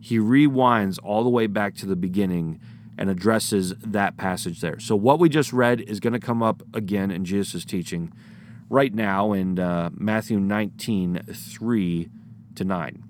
He 0.00 0.18
rewinds 0.18 0.98
all 1.02 1.22
the 1.22 1.30
way 1.30 1.46
back 1.46 1.74
to 1.76 1.86
the 1.86 1.96
beginning 1.96 2.60
and 2.98 3.08
addresses 3.08 3.74
that 3.78 4.16
passage 4.16 4.60
there. 4.60 4.78
So, 4.78 4.96
what 4.96 5.18
we 5.18 5.28
just 5.28 5.52
read 5.52 5.80
is 5.80 6.00
going 6.00 6.12
to 6.12 6.20
come 6.20 6.42
up 6.42 6.62
again 6.74 7.10
in 7.10 7.24
Jesus' 7.24 7.64
teaching 7.64 8.12
right 8.68 8.94
now 8.94 9.32
in 9.32 9.58
uh, 9.58 9.90
Matthew 9.94 10.38
19 10.38 11.22
3 11.26 12.08
to 12.56 12.64
9. 12.64 13.09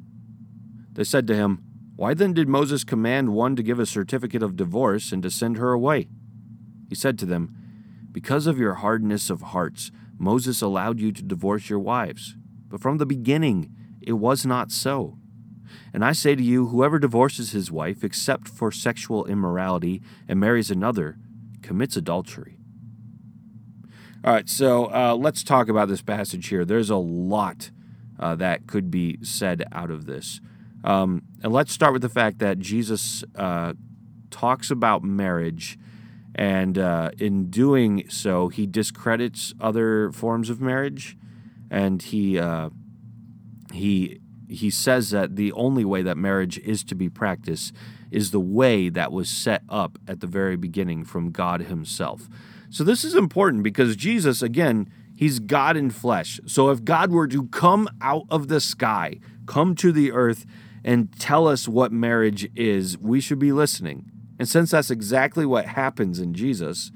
They 0.93 1.03
said 1.03 1.27
to 1.27 1.35
him, 1.35 1.63
Why 1.95 2.13
then 2.13 2.33
did 2.33 2.47
Moses 2.47 2.83
command 2.83 3.33
one 3.33 3.55
to 3.55 3.63
give 3.63 3.79
a 3.79 3.85
certificate 3.85 4.43
of 4.43 4.55
divorce 4.55 5.11
and 5.11 5.23
to 5.23 5.31
send 5.31 5.57
her 5.57 5.71
away? 5.71 6.07
He 6.89 6.95
said 6.95 7.17
to 7.19 7.25
them, 7.25 7.55
because 8.11 8.45
of 8.45 8.59
your 8.59 8.75
hardness 8.75 9.29
of 9.29 9.41
hearts, 9.41 9.91
Moses 10.17 10.61
allowed 10.61 10.99
you 10.99 11.11
to 11.13 11.23
divorce 11.23 11.69
your 11.69 11.79
wives. 11.79 12.35
But 12.67 12.81
from 12.81 12.97
the 12.97 13.05
beginning, 13.05 13.73
it 14.01 14.13
was 14.13 14.45
not 14.45 14.71
so. 14.71 15.17
And 15.93 16.03
I 16.03 16.11
say 16.11 16.35
to 16.35 16.43
you, 16.43 16.67
whoever 16.67 16.99
divorces 16.99 17.51
his 17.51 17.71
wife, 17.71 18.03
except 18.03 18.47
for 18.47 18.71
sexual 18.71 19.25
immorality, 19.25 20.01
and 20.27 20.39
marries 20.39 20.69
another, 20.69 21.17
commits 21.61 21.95
adultery. 21.95 22.57
All 24.23 24.33
right, 24.33 24.49
so 24.49 24.85
uh, 24.93 25.15
let's 25.15 25.43
talk 25.43 25.69
about 25.69 25.87
this 25.87 26.01
passage 26.01 26.47
here. 26.49 26.65
There's 26.65 26.89
a 26.89 26.97
lot 26.97 27.71
uh, 28.19 28.35
that 28.35 28.67
could 28.67 28.91
be 28.91 29.17
said 29.23 29.63
out 29.71 29.89
of 29.89 30.05
this. 30.05 30.41
Um, 30.83 31.23
and 31.43 31.53
let's 31.53 31.71
start 31.71 31.93
with 31.93 32.01
the 32.01 32.09
fact 32.09 32.39
that 32.39 32.59
Jesus 32.59 33.23
uh, 33.35 33.73
talks 34.29 34.71
about 34.71 35.03
marriage 35.03 35.77
and 36.35 36.77
uh, 36.77 37.11
in 37.19 37.49
doing 37.49 38.05
so, 38.09 38.47
he 38.47 38.65
discredits 38.65 39.53
other 39.59 40.11
forms 40.11 40.49
of 40.49 40.61
marriage, 40.61 41.17
and 41.69 42.01
he 42.01 42.39
uh, 42.39 42.69
he 43.73 44.21
he 44.47 44.69
says 44.69 45.09
that 45.11 45.35
the 45.35 45.51
only 45.53 45.83
way 45.83 46.01
that 46.01 46.17
marriage 46.17 46.57
is 46.59 46.83
to 46.85 46.95
be 46.95 47.09
practiced 47.09 47.73
is 48.11 48.31
the 48.31 48.39
way 48.39 48.89
that 48.89 49.11
was 49.11 49.29
set 49.29 49.63
up 49.69 49.97
at 50.07 50.19
the 50.19 50.27
very 50.27 50.55
beginning 50.55 51.03
from 51.03 51.31
God 51.31 51.63
Himself. 51.63 52.29
So 52.69 52.83
this 52.83 53.03
is 53.03 53.15
important 53.15 53.63
because 53.63 53.95
Jesus, 53.95 54.41
again, 54.41 54.89
He's 55.15 55.39
God 55.39 55.75
in 55.75 55.89
flesh. 55.89 56.39
So 56.45 56.69
if 56.69 56.83
God 56.83 57.11
were 57.11 57.27
to 57.27 57.47
come 57.47 57.89
out 58.01 58.25
of 58.29 58.47
the 58.47 58.61
sky, 58.61 59.19
come 59.45 59.75
to 59.75 59.91
the 59.91 60.11
earth, 60.11 60.45
and 60.83 61.17
tell 61.19 61.47
us 61.47 61.67
what 61.67 61.91
marriage 61.91 62.49
is, 62.55 62.97
we 62.97 63.21
should 63.21 63.39
be 63.39 63.51
listening. 63.51 64.11
And 64.39 64.49
since 64.49 64.71
that's 64.71 64.89
exactly 64.89 65.45
what 65.45 65.65
happens 65.67 66.19
in 66.19 66.33
Jesus, 66.33 66.91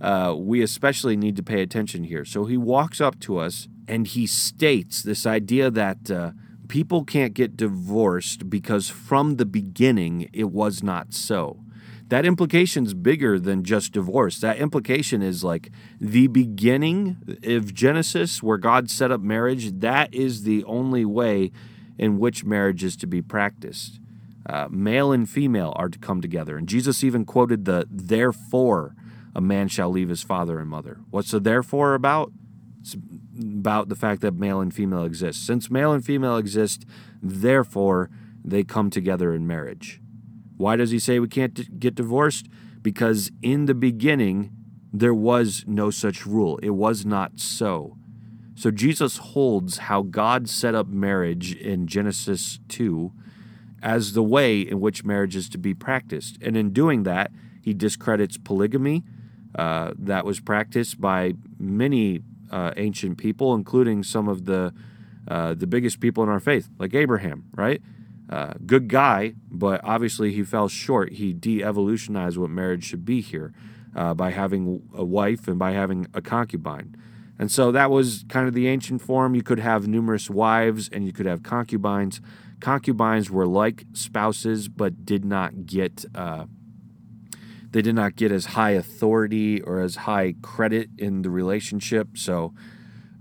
uh, 0.00 0.34
we 0.36 0.62
especially 0.62 1.16
need 1.16 1.36
to 1.36 1.42
pay 1.42 1.62
attention 1.62 2.04
here. 2.04 2.24
So 2.24 2.44
he 2.44 2.56
walks 2.56 3.00
up 3.00 3.18
to 3.20 3.38
us 3.38 3.68
and 3.88 4.06
he 4.06 4.26
states 4.26 5.02
this 5.02 5.24
idea 5.24 5.70
that 5.70 6.10
uh, 6.10 6.32
people 6.68 7.04
can't 7.04 7.34
get 7.34 7.56
divorced 7.56 8.50
because 8.50 8.88
from 8.88 9.36
the 9.36 9.46
beginning 9.46 10.28
it 10.32 10.50
was 10.50 10.82
not 10.82 11.14
so. 11.14 11.60
That 12.08 12.26
implication 12.26 12.84
is 12.84 12.92
bigger 12.92 13.38
than 13.38 13.64
just 13.64 13.92
divorce. 13.92 14.38
That 14.40 14.58
implication 14.58 15.22
is 15.22 15.42
like 15.42 15.70
the 15.98 16.26
beginning 16.26 17.38
of 17.44 17.72
Genesis, 17.72 18.42
where 18.42 18.58
God 18.58 18.90
set 18.90 19.10
up 19.10 19.22
marriage, 19.22 19.80
that 19.80 20.12
is 20.12 20.42
the 20.42 20.62
only 20.64 21.06
way 21.06 21.52
in 21.98 22.18
which 22.18 22.44
marriage 22.44 22.84
is 22.84 22.96
to 22.96 23.06
be 23.06 23.22
practiced. 23.22 24.00
Uh, 24.44 24.68
male 24.70 25.12
and 25.12 25.28
female 25.28 25.72
are 25.76 25.88
to 25.88 25.98
come 25.98 26.20
together. 26.20 26.56
And 26.56 26.68
Jesus 26.68 27.04
even 27.04 27.24
quoted 27.24 27.64
the 27.64 27.86
therefore 27.90 28.94
a 29.34 29.40
man 29.40 29.68
shall 29.68 29.90
leave 29.90 30.08
his 30.08 30.22
father 30.22 30.58
and 30.58 30.68
mother. 30.68 31.00
What's 31.10 31.30
the 31.30 31.40
therefore 31.40 31.94
about? 31.94 32.32
It's 32.80 32.96
about 33.40 33.88
the 33.88 33.94
fact 33.94 34.20
that 34.22 34.34
male 34.34 34.60
and 34.60 34.74
female 34.74 35.04
exist. 35.04 35.46
Since 35.46 35.70
male 35.70 35.92
and 35.92 36.04
female 36.04 36.36
exist, 36.36 36.84
therefore 37.22 38.10
they 38.44 38.64
come 38.64 38.90
together 38.90 39.32
in 39.32 39.46
marriage. 39.46 40.00
Why 40.56 40.76
does 40.76 40.90
he 40.90 40.98
say 40.98 41.18
we 41.18 41.28
can't 41.28 41.78
get 41.78 41.94
divorced? 41.94 42.48
Because 42.82 43.30
in 43.40 43.66
the 43.66 43.74
beginning, 43.74 44.50
there 44.92 45.14
was 45.14 45.64
no 45.66 45.90
such 45.90 46.26
rule. 46.26 46.58
It 46.58 46.70
was 46.70 47.06
not 47.06 47.38
so. 47.38 47.96
So 48.54 48.70
Jesus 48.70 49.18
holds 49.18 49.78
how 49.78 50.02
God 50.02 50.48
set 50.48 50.74
up 50.74 50.88
marriage 50.88 51.54
in 51.54 51.86
Genesis 51.86 52.58
2 52.68 53.12
as 53.82 54.12
the 54.12 54.22
way 54.22 54.60
in 54.60 54.80
which 54.80 55.04
marriage 55.04 55.34
is 55.34 55.48
to 55.50 55.58
be 55.58 55.74
practiced. 55.74 56.38
And 56.40 56.56
in 56.56 56.72
doing 56.72 57.02
that, 57.02 57.32
he 57.60 57.74
discredits 57.74 58.36
polygamy 58.36 59.04
uh, 59.54 59.92
that 59.98 60.24
was 60.24 60.40
practiced 60.40 61.00
by 61.00 61.34
many 61.58 62.20
uh, 62.50 62.72
ancient 62.76 63.18
people, 63.18 63.54
including 63.54 64.02
some 64.02 64.28
of 64.28 64.44
the 64.44 64.72
uh, 65.28 65.54
the 65.54 65.68
biggest 65.68 66.00
people 66.00 66.24
in 66.24 66.28
our 66.28 66.40
faith, 66.40 66.68
like 66.78 66.94
Abraham, 66.94 67.44
right? 67.54 67.80
Uh, 68.28 68.54
good 68.66 68.88
guy, 68.88 69.34
but 69.48 69.80
obviously 69.84 70.32
he 70.32 70.42
fell 70.42 70.66
short. 70.66 71.12
He 71.12 71.32
de-evolutionized 71.32 72.36
what 72.36 72.50
marriage 72.50 72.82
should 72.82 73.04
be 73.04 73.20
here 73.20 73.52
uh, 73.94 74.14
by 74.14 74.30
having 74.30 74.82
a 74.94 75.04
wife 75.04 75.46
and 75.46 75.60
by 75.60 75.72
having 75.72 76.08
a 76.12 76.20
concubine. 76.20 76.96
And 77.42 77.50
so 77.50 77.72
that 77.72 77.90
was 77.90 78.24
kind 78.28 78.46
of 78.46 78.54
the 78.54 78.68
ancient 78.68 79.02
form. 79.02 79.34
You 79.34 79.42
could 79.42 79.58
have 79.58 79.88
numerous 79.88 80.30
wives 80.30 80.88
and 80.92 81.04
you 81.04 81.12
could 81.12 81.26
have 81.26 81.42
concubines. 81.42 82.20
Concubines 82.60 83.32
were 83.32 83.48
like 83.48 83.84
spouses, 83.94 84.68
but 84.68 85.04
did 85.04 85.24
not 85.24 85.66
get 85.66 86.04
uh, 86.14 86.44
they 87.72 87.82
did 87.82 87.96
not 87.96 88.14
get 88.14 88.30
as 88.30 88.44
high 88.44 88.70
authority 88.70 89.60
or 89.60 89.80
as 89.80 89.96
high 89.96 90.36
credit 90.40 90.90
in 90.96 91.22
the 91.22 91.30
relationship. 91.30 92.16
So, 92.16 92.54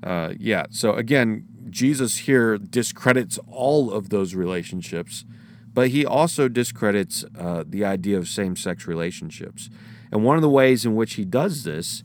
uh, 0.03 0.35
yeah. 0.37 0.67
So 0.69 0.93
again, 0.93 1.47
Jesus 1.71 2.17
here 2.17 2.59
discredits 2.59 3.39
all 3.47 3.91
of 3.91 4.09
those 4.09 4.35
relationships, 4.35 5.25
but 5.73 5.87
he 5.87 6.05
also 6.05 6.47
discredits 6.47 7.25
uh, 7.39 7.63
the 7.65 7.83
idea 7.83 8.19
of 8.19 8.27
same-sex 8.27 8.85
relationships. 8.85 9.71
And 10.11 10.23
one 10.23 10.35
of 10.35 10.43
the 10.43 10.49
ways 10.49 10.85
in 10.85 10.93
which 10.93 11.15
he 11.15 11.25
does 11.25 11.63
this 11.63 12.03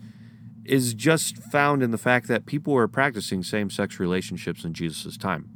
is 0.68 0.94
just 0.94 1.38
found 1.38 1.82
in 1.82 1.90
the 1.90 1.98
fact 1.98 2.28
that 2.28 2.46
people 2.46 2.72
were 2.72 2.88
practicing 2.88 3.42
same-sex 3.42 3.98
relationships 3.98 4.64
in 4.64 4.74
Jesus' 4.74 5.16
time. 5.16 5.50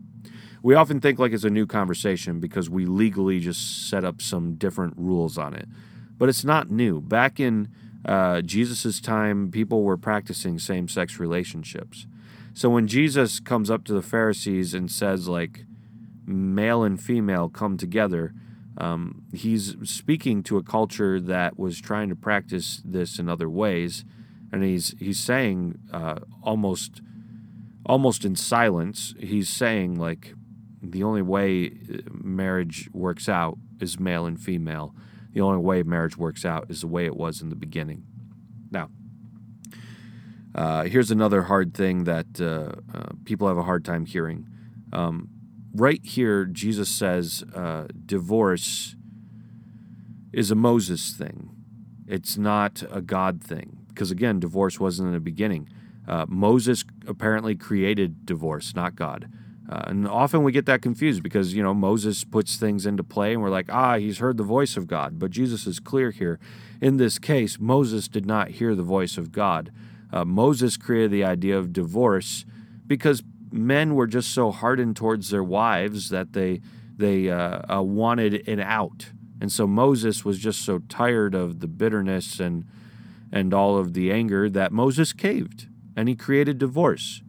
We 0.62 0.74
often 0.74 1.00
think 1.00 1.18
like 1.18 1.32
it's 1.32 1.44
a 1.44 1.50
new 1.50 1.66
conversation 1.66 2.40
because 2.40 2.68
we 2.68 2.84
legally 2.84 3.40
just 3.40 3.88
set 3.88 4.04
up 4.04 4.20
some 4.20 4.54
different 4.54 4.94
rules 4.96 5.38
on 5.38 5.54
it 5.54 5.68
but 6.20 6.28
it's 6.28 6.44
not 6.44 6.70
new. 6.70 7.00
Back 7.00 7.40
in 7.40 7.68
uh, 8.04 8.42
Jesus' 8.42 9.00
time, 9.00 9.50
people 9.50 9.82
were 9.82 9.96
practicing 9.96 10.58
same 10.58 10.86
sex 10.86 11.18
relationships. 11.18 12.06
So 12.52 12.68
when 12.68 12.86
Jesus 12.86 13.40
comes 13.40 13.70
up 13.70 13.84
to 13.84 13.94
the 13.94 14.02
Pharisees 14.02 14.74
and 14.74 14.90
says, 14.90 15.28
like, 15.28 15.64
male 16.26 16.82
and 16.84 17.00
female 17.00 17.48
come 17.48 17.78
together, 17.78 18.34
um, 18.76 19.22
he's 19.32 19.76
speaking 19.84 20.42
to 20.42 20.58
a 20.58 20.62
culture 20.62 21.18
that 21.20 21.58
was 21.58 21.80
trying 21.80 22.10
to 22.10 22.16
practice 22.16 22.82
this 22.84 23.18
in 23.18 23.30
other 23.30 23.48
ways. 23.48 24.04
And 24.52 24.64
he's, 24.64 24.94
he's 24.98 25.18
saying 25.18 25.78
uh, 25.92 26.20
almost, 26.42 27.02
almost 27.86 28.24
in 28.24 28.34
silence, 28.36 29.14
he's 29.18 29.48
saying, 29.48 29.96
like, 29.96 30.34
the 30.82 31.02
only 31.02 31.22
way 31.22 31.66
uh, 31.66 31.98
marriage 32.10 32.88
works 32.92 33.28
out 33.28 33.58
is 33.80 34.00
male 34.00 34.26
and 34.26 34.40
female 34.40 34.94
the 35.32 35.40
only 35.40 35.58
way 35.58 35.82
marriage 35.82 36.16
works 36.16 36.44
out 36.44 36.66
is 36.68 36.80
the 36.80 36.86
way 36.86 37.06
it 37.06 37.16
was 37.16 37.40
in 37.40 37.50
the 37.50 37.56
beginning. 37.56 38.04
Now, 38.70 38.90
uh, 40.54 40.84
here's 40.84 41.10
another 41.10 41.42
hard 41.42 41.74
thing 41.74 42.04
that 42.04 42.40
uh, 42.40 42.80
uh, 42.96 43.12
people 43.24 43.46
have 43.48 43.58
a 43.58 43.62
hard 43.62 43.84
time 43.84 44.06
hearing. 44.06 44.48
Um, 44.92 45.28
right 45.74 46.04
here, 46.04 46.44
Jesus 46.44 46.88
says 46.88 47.44
uh, 47.54 47.86
divorce 48.06 48.96
is 50.32 50.50
a 50.50 50.56
Moses 50.56 51.12
thing, 51.12 51.50
it's 52.06 52.36
not 52.36 52.82
a 52.90 53.00
God 53.00 53.42
thing. 53.42 53.79
Because 54.00 54.10
again, 54.10 54.40
divorce 54.40 54.80
wasn't 54.80 55.08
in 55.08 55.12
the 55.12 55.20
beginning. 55.20 55.68
Uh, 56.08 56.24
Moses 56.26 56.84
apparently 57.06 57.54
created 57.54 58.24
divorce, 58.24 58.74
not 58.74 58.96
God. 58.96 59.30
Uh, 59.68 59.82
and 59.88 60.08
often 60.08 60.42
we 60.42 60.52
get 60.52 60.64
that 60.64 60.80
confused 60.80 61.22
because, 61.22 61.52
you 61.52 61.62
know, 61.62 61.74
Moses 61.74 62.24
puts 62.24 62.56
things 62.56 62.86
into 62.86 63.04
play 63.04 63.34
and 63.34 63.42
we're 63.42 63.50
like, 63.50 63.66
ah, 63.68 63.98
he's 63.98 64.16
heard 64.16 64.38
the 64.38 64.42
voice 64.42 64.78
of 64.78 64.86
God. 64.86 65.18
But 65.18 65.32
Jesus 65.32 65.66
is 65.66 65.80
clear 65.80 66.12
here. 66.12 66.40
In 66.80 66.96
this 66.96 67.18
case, 67.18 67.58
Moses 67.60 68.08
did 68.08 68.24
not 68.24 68.48
hear 68.52 68.74
the 68.74 68.82
voice 68.82 69.18
of 69.18 69.32
God. 69.32 69.70
Uh, 70.10 70.24
Moses 70.24 70.78
created 70.78 71.10
the 71.10 71.24
idea 71.24 71.58
of 71.58 71.70
divorce 71.70 72.46
because 72.86 73.22
men 73.52 73.94
were 73.94 74.06
just 74.06 74.30
so 74.32 74.50
hardened 74.50 74.96
towards 74.96 75.28
their 75.28 75.44
wives 75.44 76.08
that 76.08 76.32
they, 76.32 76.62
they 76.96 77.28
uh, 77.28 77.76
uh 77.76 77.82
wanted 77.82 78.48
an 78.48 78.60
out. 78.60 79.10
And 79.42 79.52
so 79.52 79.66
Moses 79.66 80.24
was 80.24 80.38
just 80.38 80.62
so 80.62 80.78
tired 80.88 81.34
of 81.34 81.60
the 81.60 81.68
bitterness 81.68 82.40
and, 82.40 82.64
and 83.32 83.54
all 83.54 83.76
of 83.76 83.94
the 83.94 84.10
anger 84.12 84.48
that 84.48 84.72
Moses 84.72 85.12
caved 85.12 85.68
and 85.96 86.08
he 86.08 86.14
created 86.14 86.58
divorce. 86.58 87.22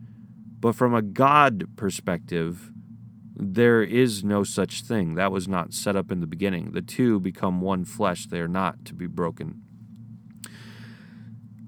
But 0.60 0.76
from 0.76 0.94
a 0.94 1.02
God 1.02 1.76
perspective, 1.76 2.72
there 3.36 3.82
is 3.82 4.24
no 4.24 4.44
such 4.44 4.84
thing. 4.84 5.16
That 5.16 5.32
was 5.32 5.48
not 5.48 5.74
set 5.74 5.96
up 5.96 6.12
in 6.12 6.20
the 6.20 6.28
beginning. 6.28 6.72
The 6.72 6.82
two 6.82 7.20
become 7.20 7.62
one 7.62 7.86
flesh, 7.86 8.28
they 8.28 8.40
are 8.40 8.48
not 8.48 8.86
to 8.86 8.94
be 8.94 9.08
broken. 9.08 9.62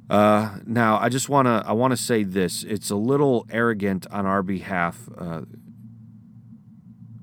Uh, 0.09 0.59
now, 0.67 0.99
I 0.99 1.09
just 1.09 1.27
want 1.27 1.47
to 1.47 1.63
I 1.65 1.71
want 1.71 1.91
to 1.91 1.97
say 1.97 2.23
this. 2.23 2.63
It's 2.63 2.91
a 2.91 2.95
little 2.95 3.47
arrogant 3.49 4.05
on 4.11 4.25
our 4.25 4.43
behalf. 4.43 5.09
Uh, 5.17 5.41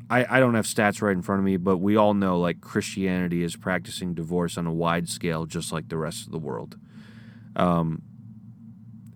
I, 0.08 0.38
I 0.38 0.40
don't 0.40 0.54
have 0.54 0.64
stats 0.64 1.00
right 1.00 1.12
in 1.12 1.22
front 1.22 1.38
of 1.38 1.44
me, 1.44 1.56
but 1.56 1.76
we 1.76 1.94
all 1.94 2.14
know 2.14 2.40
like 2.40 2.60
Christianity 2.60 3.44
is 3.44 3.54
practicing 3.54 4.12
divorce 4.12 4.58
on 4.58 4.66
a 4.66 4.72
wide 4.72 5.08
scale, 5.08 5.46
just 5.46 5.72
like 5.72 5.88
the 5.88 5.98
rest 5.98 6.26
of 6.26 6.32
the 6.32 6.38
world. 6.38 6.76
Um, 7.56 8.02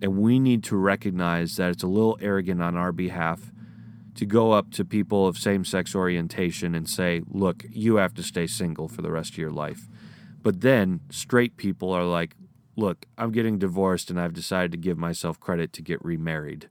and 0.03 0.18
we 0.18 0.38
need 0.38 0.62
to 0.64 0.77
recognize 0.77 1.57
that 1.57 1.70
it's 1.70 1.83
a 1.83 1.88
little 1.88 2.18
arrogant 2.20 2.62
on 2.62 2.77
our 2.77 2.92
behalf 2.92 3.53
to 4.16 4.27
go 4.27 4.53
up 4.53 4.70
to 4.73 4.85
people 4.85 5.27
of 5.27 5.37
same 5.37 5.64
sex 5.64 5.94
orientation 5.94 6.75
and 6.75 6.88
say, 6.88 7.23
look, 7.27 7.64
you 7.70 7.97
have 7.97 8.14
to 8.14 8.23
stay 8.23 8.47
single 8.47 8.88
for 8.88 9.03
the 9.03 9.11
rest 9.11 9.33
of 9.33 9.38
your 9.38 9.51
life. 9.51 9.88
But 10.42 10.61
then 10.61 11.01
straight 11.11 11.57
people 11.57 11.90
are 11.90 12.05
like, 12.05 12.37
look, 12.77 13.07
I'm 13.16 13.33
getting 13.33 13.59
divorced 13.59 14.11
and 14.11 14.20
I've 14.20 14.35
decided 14.35 14.73
to 14.73 14.79
give 14.79 14.99
myself 14.99 15.40
credit 15.40 15.73
to 15.75 15.83
get 15.83 16.05
remarried. 16.05 16.68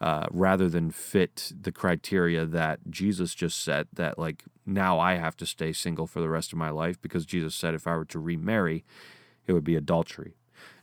Uh, 0.00 0.26
rather 0.30 0.68
than 0.68 0.92
fit 0.92 1.52
the 1.60 1.72
criteria 1.72 2.46
that 2.46 2.78
Jesus 2.88 3.34
just 3.34 3.60
set, 3.60 3.88
that 3.92 4.16
like 4.16 4.44
now 4.64 5.00
I 5.00 5.16
have 5.16 5.36
to 5.38 5.46
stay 5.46 5.72
single 5.72 6.06
for 6.06 6.20
the 6.20 6.28
rest 6.28 6.52
of 6.52 6.58
my 6.58 6.70
life 6.70 7.02
because 7.02 7.26
Jesus 7.26 7.56
said 7.56 7.74
if 7.74 7.88
I 7.88 7.96
were 7.96 8.04
to 8.04 8.20
remarry, 8.20 8.84
it 9.48 9.52
would 9.54 9.64
be 9.64 9.74
adultery. 9.74 10.37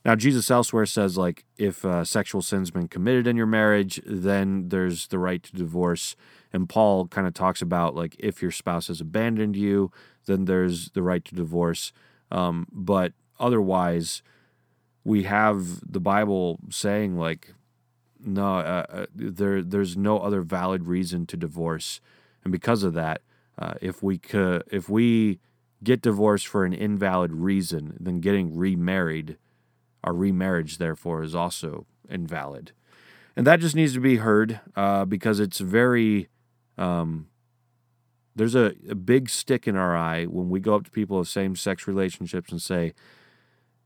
Now, 0.06 0.16
Jesus 0.16 0.52
elsewhere 0.52 0.86
says, 0.86 1.18
like, 1.18 1.46
if 1.58 1.84
uh, 1.84 2.04
sexual 2.04 2.44
sin's 2.44 2.70
been 2.70 2.88
committed 2.88 3.26
in 3.26 3.36
your 3.36 3.48
marriage, 3.48 4.00
then 4.06 4.70
there's 4.70 5.08
the 5.08 5.18
right 5.18 5.42
to 5.42 5.56
divorce. 5.56 6.16
And 6.54 6.70
Paul 6.70 7.08
kind 7.08 7.26
of 7.26 7.34
talks 7.34 7.60
about, 7.60 7.96
like, 7.96 8.16
if 8.20 8.40
your 8.40 8.52
spouse 8.52 8.88
has 8.88 9.02
abandoned 9.02 9.56
you, 9.56 9.92
then 10.28 10.46
there's 10.46 10.92
the 10.92 11.02
right 11.02 11.26
to 11.26 11.34
divorce. 11.34 11.92
Um, 12.30 12.68
but 12.72 13.14
otherwise, 13.40 14.22
we 15.04 15.24
have 15.24 15.82
the 15.92 16.00
Bible 16.00 16.60
saying, 16.70 17.18
like, 17.18 17.56
no, 18.24 18.58
uh, 18.58 18.86
uh, 18.90 19.06
there, 19.16 19.64
there's 19.64 19.98
no 19.98 20.20
other 20.20 20.42
valid 20.42 20.86
reason 20.86 21.26
to 21.28 21.38
divorce. 21.38 22.00
And 22.44 22.52
because 22.52 22.84
of 22.84 22.94
that, 22.94 23.22
uh, 23.58 23.74
if 23.82 24.04
we 24.04 24.20
could, 24.20 24.64
if 24.72 24.88
we 24.88 25.40
get 25.84 26.02
divorced 26.02 26.48
for 26.48 26.64
an 26.64 26.74
invalid 26.74 27.32
reason, 27.34 27.98
then 28.00 28.20
getting 28.20 28.56
remarried 28.56 29.38
our 30.06 30.14
remarriage, 30.14 30.78
therefore, 30.78 31.24
is 31.24 31.36
also 31.36 31.86
invalid. 32.10 32.72
And 33.36 33.46
that 33.46 33.60
just 33.60 33.76
needs 33.76 33.94
to 33.94 34.00
be 34.00 34.18
heard 34.18 34.62
uh, 34.76 35.04
because 35.04 35.40
it's 35.40 35.60
very, 35.60 36.30
um, 36.78 37.28
there's 38.36 38.56
a, 38.56 38.74
a, 38.88 38.96
big 38.96 39.30
stick 39.30 39.68
in 39.68 39.76
our 39.76 39.98
eye 39.98 40.26
when 40.26 40.50
we 40.50 40.60
go 40.60 40.76
up 40.76 40.86
to 40.86 40.92
people 40.92 41.20
of 41.20 41.28
same 41.28 41.56
sex 41.56 41.88
relationships 41.88 42.52
and 42.52 42.62
say, 42.62 42.94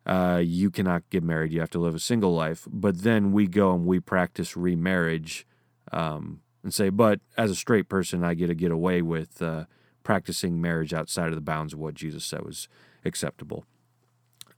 uh, 0.06 0.42
you 0.44 0.70
cannot 0.70 1.10
get 1.10 1.24
married, 1.24 1.54
you 1.54 1.62
have 1.62 1.70
to 1.70 1.80
live 1.80 1.96
a 1.96 2.00
single 2.00 2.36
life. 2.36 2.68
But 2.70 3.04
then 3.04 3.32
we 3.32 3.48
go 3.48 3.74
and 3.74 3.86
we 3.86 4.00
practice 4.00 4.58
remarriage 4.58 5.48
um, 5.92 6.42
and 6.64 6.74
say, 6.74 6.90
but 6.90 7.22
as 7.38 7.50
a 7.50 7.56
straight 7.56 7.90
person, 7.90 8.24
I 8.24 8.34
get 8.34 8.48
to 8.48 8.56
get 8.56 8.72
away 8.72 9.02
with 9.02 9.42
uh, 9.42 9.66
practicing 10.04 10.60
marriage 10.60 10.94
outside 10.94 11.30
of 11.30 11.36
the 11.36 11.42
bounds 11.42 11.74
of 11.74 11.80
what 11.80 11.94
Jesus 11.94 12.26
said 12.26 12.44
was 12.44 12.68
acceptable. 13.06 13.66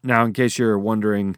Now, 0.03 0.25
in 0.25 0.33
case 0.33 0.57
you're 0.57 0.79
wondering, 0.79 1.37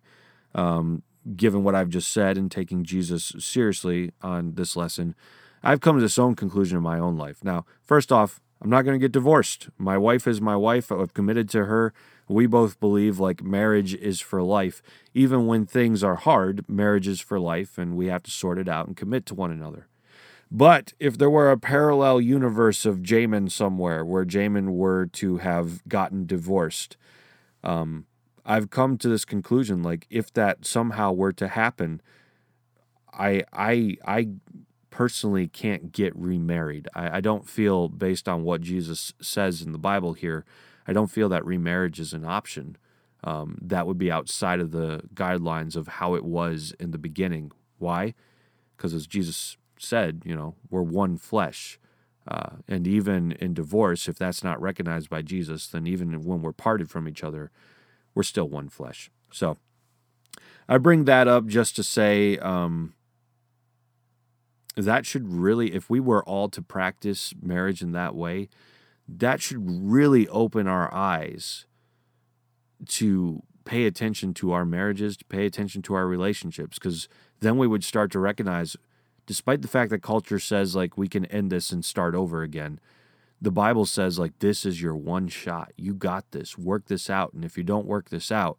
um, 0.56 1.04
given 1.36 1.64
what 1.64 1.76
I've 1.76 1.90
just 1.90 2.12
said 2.12 2.38
and 2.38 2.52
taking 2.52 2.84
Jesus 2.84 3.34
seriously 3.40 4.12
on 4.22 4.56
this 4.56 4.76
lesson, 4.76 5.16
I've 5.62 5.82
come 5.82 5.96
to 5.96 6.02
this 6.02 6.20
own 6.20 6.36
conclusion 6.36 6.78
in 6.78 6.84
my 6.84 7.00
own 7.00 7.18
life. 7.18 7.44
Now, 7.44 7.66
first 7.82 8.12
off, 8.12 8.42
I'm 8.62 8.70
not 8.70 8.84
going 8.84 8.98
to 8.98 9.04
get 9.04 9.12
divorced. 9.12 9.70
My 9.78 9.98
wife 9.98 10.28
is 10.28 10.40
my 10.40 10.56
wife. 10.56 10.92
I've 10.92 11.14
committed 11.14 11.50
to 11.50 11.66
her. 11.66 11.94
We 12.30 12.46
both 12.46 12.80
believe 12.80 13.20
like 13.20 13.44
marriage 13.44 13.94
is 13.94 14.22
for 14.22 14.42
life. 14.42 14.82
Even 15.14 15.46
when 15.46 15.66
things 15.66 16.04
are 16.04 16.16
hard, 16.16 16.64
marriage 16.70 17.08
is 17.08 17.20
for 17.20 17.40
life 17.40 17.78
and 17.78 17.98
we 17.98 18.08
have 18.08 18.24
to 18.24 18.32
sort 18.32 18.58
it 18.58 18.70
out 18.70 18.88
and 18.88 18.96
commit 18.96 19.26
to 19.28 19.36
one 19.36 19.52
another. 19.52 19.88
But 20.50 20.94
if 21.00 21.18
there 21.18 21.30
were 21.30 21.52
a 21.52 21.58
parallel 21.58 22.22
universe 22.22 22.86
of 22.86 23.00
Jamin 23.00 23.52
somewhere 23.52 24.06
where 24.06 24.24
Jamin 24.24 24.70
were 24.70 25.08
to 25.08 25.38
have 25.38 25.86
gotten 25.88 26.26
divorced, 26.26 26.96
um, 27.64 28.06
I've 28.46 28.70
come 28.70 28.98
to 29.00 29.10
this 29.10 29.26
conclusion 29.26 29.84
like 29.84 30.08
if 30.10 30.34
that 30.34 30.66
somehow 30.66 31.12
were 31.14 31.34
to 31.34 31.48
happen, 31.50 32.02
I 33.14 33.44
I 33.54 33.98
I 34.06 34.30
personally 34.92 35.48
can't 35.48 35.92
get 35.92 36.16
remarried. 36.16 36.88
I, 36.96 37.18
I 37.18 37.22
don't 37.22 37.48
feel 37.50 37.90
based 37.90 38.28
on 38.30 38.44
what 38.44 38.62
Jesus 38.62 39.14
says 39.22 39.62
in 39.62 39.72
the 39.72 39.78
Bible 39.80 40.14
here, 40.14 40.46
I 40.88 40.94
don't 40.94 41.12
feel 41.12 41.30
that 41.30 41.46
remarriage 41.46 42.00
is 42.00 42.14
an 42.14 42.26
option. 42.26 42.78
um, 43.24 43.58
that 43.62 43.88
would 43.88 43.98
be 43.98 44.12
outside 44.12 44.60
of 44.60 44.72
the 44.72 45.02
guidelines 45.14 45.76
of 45.76 45.88
how 45.88 46.16
it 46.16 46.26
was 46.26 46.74
in 46.80 46.92
the 46.92 46.98
beginning. 46.98 47.52
Why? 47.80 48.14
Because 48.76 48.94
as 48.94 49.08
Jesus 49.08 49.58
said, 49.80 50.24
you 50.26 50.36
know, 50.36 50.56
we're 50.70 50.82
one 50.82 51.18
flesh. 51.18 51.80
Uh, 52.28 52.58
and 52.68 52.88
even 52.88 53.34
in 53.34 53.54
divorce, 53.54 54.08
if 54.08 54.18
that's 54.18 54.44
not 54.44 54.62
recognized 54.62 55.10
by 55.10 55.22
Jesus, 55.22 55.68
then 55.68 55.88
even 55.88 56.24
when 56.24 56.42
we're 56.42 56.54
parted 56.54 56.90
from 56.90 57.08
each 57.08 57.24
other, 57.24 57.52
we're 58.16 58.24
still 58.24 58.48
one 58.50 58.70
flesh. 58.70 59.10
So 59.32 59.58
I 60.68 60.78
bring 60.78 61.06
that 61.06 61.28
up 61.28 61.48
just 61.48 61.76
to 61.76 61.84
say 61.84 62.38
um, 62.38 62.94
that 64.76 65.06
should 65.06 65.28
really, 65.28 65.74
if 65.74 65.90
we 65.90 66.00
were 66.00 66.24
all 66.24 66.50
to 66.50 66.62
practice 66.62 67.34
marriage 67.42 67.82
in 67.82 67.92
that 67.92 68.16
way, 68.16 68.50
that 69.08 69.42
should 69.42 69.60
really 69.60 70.28
open 70.30 70.68
our 70.68 70.94
eyes 70.94 71.66
to 72.88 73.44
pay 73.66 73.86
attention 73.86 74.34
to 74.34 74.52
our 74.52 74.66
marriages, 74.66 75.18
to 75.18 75.26
pay 75.26 75.46
attention 75.46 75.82
to 75.84 75.94
our 75.94 76.08
relationships, 76.08 76.78
because 76.78 77.08
then 77.40 77.58
we 77.58 77.68
would 77.68 77.84
start 77.84 78.12
to 78.12 78.20
recognize 78.20 78.76
despite 79.26 79.62
the 79.62 79.68
fact 79.68 79.90
that 79.90 80.02
culture 80.02 80.40
says 80.40 80.76
like 80.76 80.98
we 80.98 81.08
can 81.08 81.26
end 81.28 81.50
this 81.50 81.72
and 81.72 81.86
start 81.86 82.14
over 82.16 82.44
again, 82.44 82.80
the 83.44 83.52
Bible 83.52 83.86
says 83.86 84.18
like 84.18 84.40
this 84.40 84.66
is 84.66 84.82
your 84.82 84.96
one 84.96 85.28
shot. 85.28 85.74
You 85.76 85.94
got 85.94 86.32
this. 86.32 86.58
Work 86.58 86.86
this 86.86 87.10
out. 87.10 87.34
And 87.34 87.44
if 87.44 87.58
you 87.58 87.64
don't 87.64 87.86
work 87.86 88.10
this 88.10 88.32
out, 88.32 88.58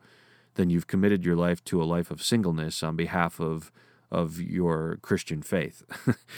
then 0.57 0.68
you've 0.68 0.87
committed 0.87 1.25
your 1.25 1.37
life 1.37 1.64
to 1.64 1.83
a 1.83 1.85
life 1.85 2.11
of 2.11 2.23
singleness 2.23 2.83
on 2.83 2.94
behalf 2.94 3.40
of 3.40 3.73
of 4.11 4.38
your 4.40 4.99
Christian 5.01 5.40
faith. 5.40 5.83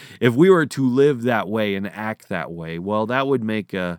if 0.21 0.35
we 0.35 0.49
were 0.49 0.65
to 0.65 0.89
live 0.89 1.23
that 1.23 1.49
way 1.49 1.75
and 1.75 1.89
act 1.89 2.29
that 2.29 2.53
way, 2.53 2.79
well, 2.79 3.05
that 3.07 3.27
would 3.27 3.43
make 3.43 3.75
a, 3.75 3.99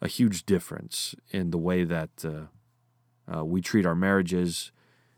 a 0.00 0.06
huge 0.06 0.46
difference 0.46 1.16
in 1.30 1.50
the 1.50 1.58
way 1.58 1.82
that 1.82 2.24
uh, 2.24 3.36
uh, 3.36 3.44
we 3.44 3.60
treat 3.60 3.84
our 3.84 3.96
marriages 3.96 4.70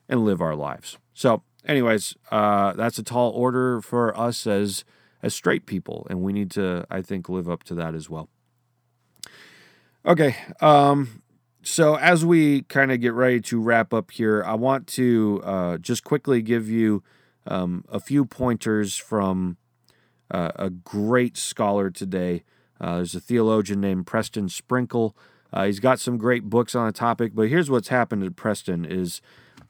and 0.09 0.25
live 0.25 0.41
our 0.41 0.57
lives. 0.57 0.97
So, 1.13 1.43
anyways, 1.69 2.17
uh, 2.31 2.73
that's 2.73 2.99
a 2.99 3.05
tall 3.05 3.31
order 3.33 3.83
for 3.83 4.19
us 4.19 4.47
as 4.47 4.85
as 5.23 5.35
straight 5.35 5.67
people, 5.67 6.07
and 6.11 6.23
we 6.23 6.33
need 6.33 6.51
to, 6.51 6.85
I 6.91 7.03
think, 7.03 7.29
live 7.29 7.49
up 7.49 7.63
to 7.65 7.75
that 7.77 7.95
as 7.95 8.11
well. 8.11 8.29
Okay, 10.05 10.35
um, 10.61 11.23
so 11.63 11.95
as 11.95 12.25
we 12.25 12.63
kind 12.63 12.91
of 12.91 13.01
get 13.01 13.13
ready 13.13 13.41
to 13.43 13.61
wrap 13.61 13.95
up 13.95 14.11
here, 14.11 14.43
I 14.45 14.55
want 14.55 14.89
to 14.89 15.41
uh, 15.45 15.79
just 15.79 16.03
quickly 16.03 16.43
give 16.43 16.69
you 16.69 17.05
um, 17.47 17.85
a 17.89 18.01
few 18.01 18.25
pointers 18.25 18.97
from 18.97 19.59
uh, 20.29 20.51
a 20.57 20.71
great 20.71 21.37
scholar 21.37 21.89
today. 21.89 22.43
Uh, 22.81 22.97
there's 22.97 23.15
a 23.15 23.21
theologian 23.21 23.81
named 23.81 24.09
Preston 24.09 24.49
Sprinkle. 24.49 25.17
Uh, 25.53 25.67
he's 25.67 25.79
got 25.79 26.01
some 26.01 26.19
great 26.19 26.51
books 26.51 26.75
on 26.75 26.87
the 26.87 26.93
topic, 26.93 27.33
but 27.33 27.49
here's 27.49 27.71
what's 27.71 27.89
happened 27.89 28.25
to 28.25 28.31
Preston 28.33 28.85
is 28.85 29.21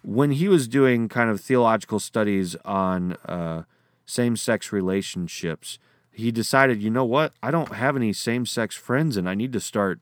when 0.02 0.30
he 0.30 0.48
was 0.48 0.66
doing 0.66 1.10
kind 1.10 1.28
of 1.28 1.42
theological 1.42 2.00
studies 2.00 2.56
on 2.64 3.18
uh, 3.26 3.64
same 4.06 4.36
sex 4.36 4.72
relationships, 4.72 5.78
he 6.12 6.30
decided, 6.30 6.82
you 6.82 6.90
know 6.90 7.04
what, 7.04 7.32
I 7.42 7.50
don't 7.50 7.74
have 7.74 7.96
any 7.96 8.12
same 8.12 8.46
sex 8.46 8.76
friends, 8.76 9.16
and 9.16 9.28
I 9.28 9.34
need 9.34 9.52
to 9.54 9.60
start, 9.60 10.00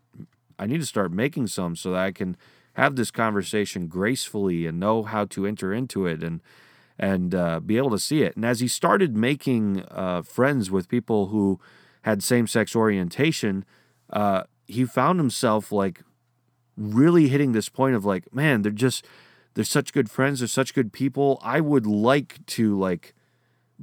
I 0.59 0.67
need 0.67 0.81
to 0.81 0.87
start 0.87 1.13
making 1.13 1.47
some 1.47 1.77
so 1.77 1.93
that 1.93 2.01
I 2.01 2.13
can 2.13 2.37
have 2.75 2.97
this 2.97 3.11
conversation 3.11 3.87
gracefully 3.87 4.67
and 4.67 4.81
know 4.81 5.03
how 5.03 5.25
to 5.27 5.47
enter 5.47 5.73
into 5.73 6.07
it 6.07 6.23
and 6.23 6.41
and 6.99 7.35
uh, 7.35 7.61
be 7.61 7.79
able 7.79 7.89
to 7.89 7.99
see 7.99 8.23
it. 8.23 8.37
And 8.37 8.45
as 8.45 8.61
he 8.61 8.69
started 8.69 9.17
making 9.17 9.85
uh, 9.91 10.21
friends 10.21 10.71
with 10.71 10.87
people 10.87 11.29
who 11.29 11.59
had 12.03 12.23
same 12.23 12.47
sex 12.47 12.77
orientation, 12.77 13.65
uh, 14.11 14.43
he 14.67 14.85
found 14.85 15.19
himself 15.19 15.73
like 15.73 16.03
really 16.77 17.29
hitting 17.29 17.53
this 17.53 17.71
point 17.71 17.97
of 17.97 18.05
like, 18.05 18.35
man, 18.35 18.61
they're 18.61 18.71
just 18.71 19.07
they're 19.55 19.65
such 19.65 19.93
good 19.93 20.11
friends, 20.11 20.41
they're 20.41 20.49
such 20.49 20.75
good 20.75 20.93
people. 20.93 21.41
I 21.43 21.61
would 21.61 21.87
like 21.87 22.45
to 22.47 22.79
like 22.79 23.15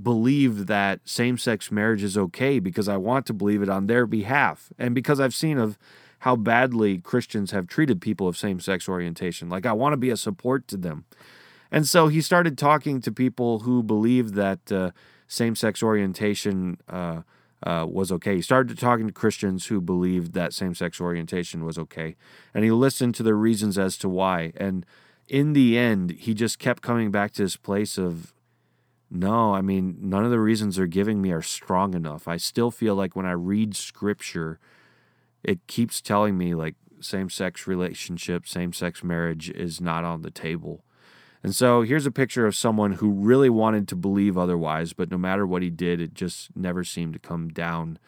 believe 0.01 0.67
that 0.67 0.99
same-sex 1.05 1.71
marriage 1.71 2.03
is 2.03 2.17
okay 2.17 2.59
because 2.59 2.87
I 2.87 2.97
want 2.97 3.25
to 3.27 3.33
believe 3.33 3.61
it 3.61 3.69
on 3.69 3.87
their 3.87 4.05
behalf. 4.05 4.71
And 4.77 4.93
because 4.93 5.19
I've 5.19 5.33
seen 5.33 5.57
of 5.57 5.77
how 6.19 6.35
badly 6.35 6.97
Christians 6.97 7.51
have 7.51 7.67
treated 7.67 8.01
people 8.01 8.27
of 8.27 8.37
same-sex 8.37 8.89
orientation. 8.89 9.49
Like 9.49 9.65
I 9.65 9.73
want 9.73 9.93
to 9.93 9.97
be 9.97 10.09
a 10.09 10.17
support 10.17 10.67
to 10.69 10.77
them. 10.77 11.05
And 11.71 11.87
so 11.87 12.07
he 12.07 12.21
started 12.21 12.57
talking 12.57 13.01
to 13.01 13.11
people 13.11 13.59
who 13.59 13.83
believed 13.83 14.33
that 14.35 14.71
uh, 14.71 14.91
same-sex 15.27 15.83
orientation 15.83 16.77
uh, 16.87 17.21
uh, 17.63 17.85
was 17.89 18.11
okay. 18.11 18.35
He 18.35 18.41
started 18.41 18.79
talking 18.79 19.07
to 19.07 19.13
Christians 19.13 19.65
who 19.65 19.81
believed 19.81 20.33
that 20.33 20.53
same-sex 20.53 21.01
orientation 21.01 21.65
was 21.65 21.77
okay, 21.77 22.15
and 22.53 22.63
he 22.63 22.71
listened 22.71 23.15
to 23.15 23.23
their 23.23 23.35
reasons 23.35 23.77
as 23.77 23.97
to 23.97 24.09
why. 24.09 24.53
And 24.55 24.85
in 25.27 25.53
the 25.53 25.77
end, 25.77 26.11
he 26.11 26.33
just 26.33 26.59
kept 26.59 26.81
coming 26.81 27.11
back 27.11 27.33
to 27.33 27.43
this 27.43 27.57
place 27.57 27.97
of, 27.97 28.33
no, 29.09 29.53
I 29.53 29.61
mean, 29.61 29.97
none 30.01 30.25
of 30.25 30.31
the 30.31 30.39
reasons 30.39 30.75
they're 30.75 30.87
giving 30.87 31.21
me 31.21 31.31
are 31.31 31.41
strong 31.41 31.93
enough. 31.93 32.27
I 32.27 32.37
still 32.37 32.71
feel 32.71 32.95
like 32.95 33.15
when 33.15 33.25
I 33.25 33.31
read 33.31 33.75
scripture, 33.75 34.59
it 35.43 35.65
keeps 35.67 36.01
telling 36.01 36.37
me 36.37 36.53
like 36.53 36.75
same 36.99 37.29
sex 37.29 37.67
relationship, 37.67 38.47
same 38.47 38.73
sex 38.73 39.03
marriage 39.03 39.49
is 39.49 39.79
not 39.79 40.03
on 40.03 40.23
the 40.23 40.31
table. 40.31 40.83
And 41.43 41.55
so 41.55 41.83
here's 41.83 42.05
a 42.05 42.11
picture 42.11 42.45
of 42.45 42.55
someone 42.55 42.93
who 42.93 43.11
really 43.11 43.49
wanted 43.49 43.87
to 43.89 43.95
believe 43.95 44.37
otherwise, 44.37 44.91
but 44.93 45.09
no 45.09 45.17
matter 45.17 45.45
what 45.45 45.61
he 45.61 45.69
did, 45.69 46.01
it 46.01 46.13
just 46.13 46.49
never 46.55 46.83
seemed 46.83 47.13
to 47.13 47.19
come 47.19 47.49
down 47.49 47.99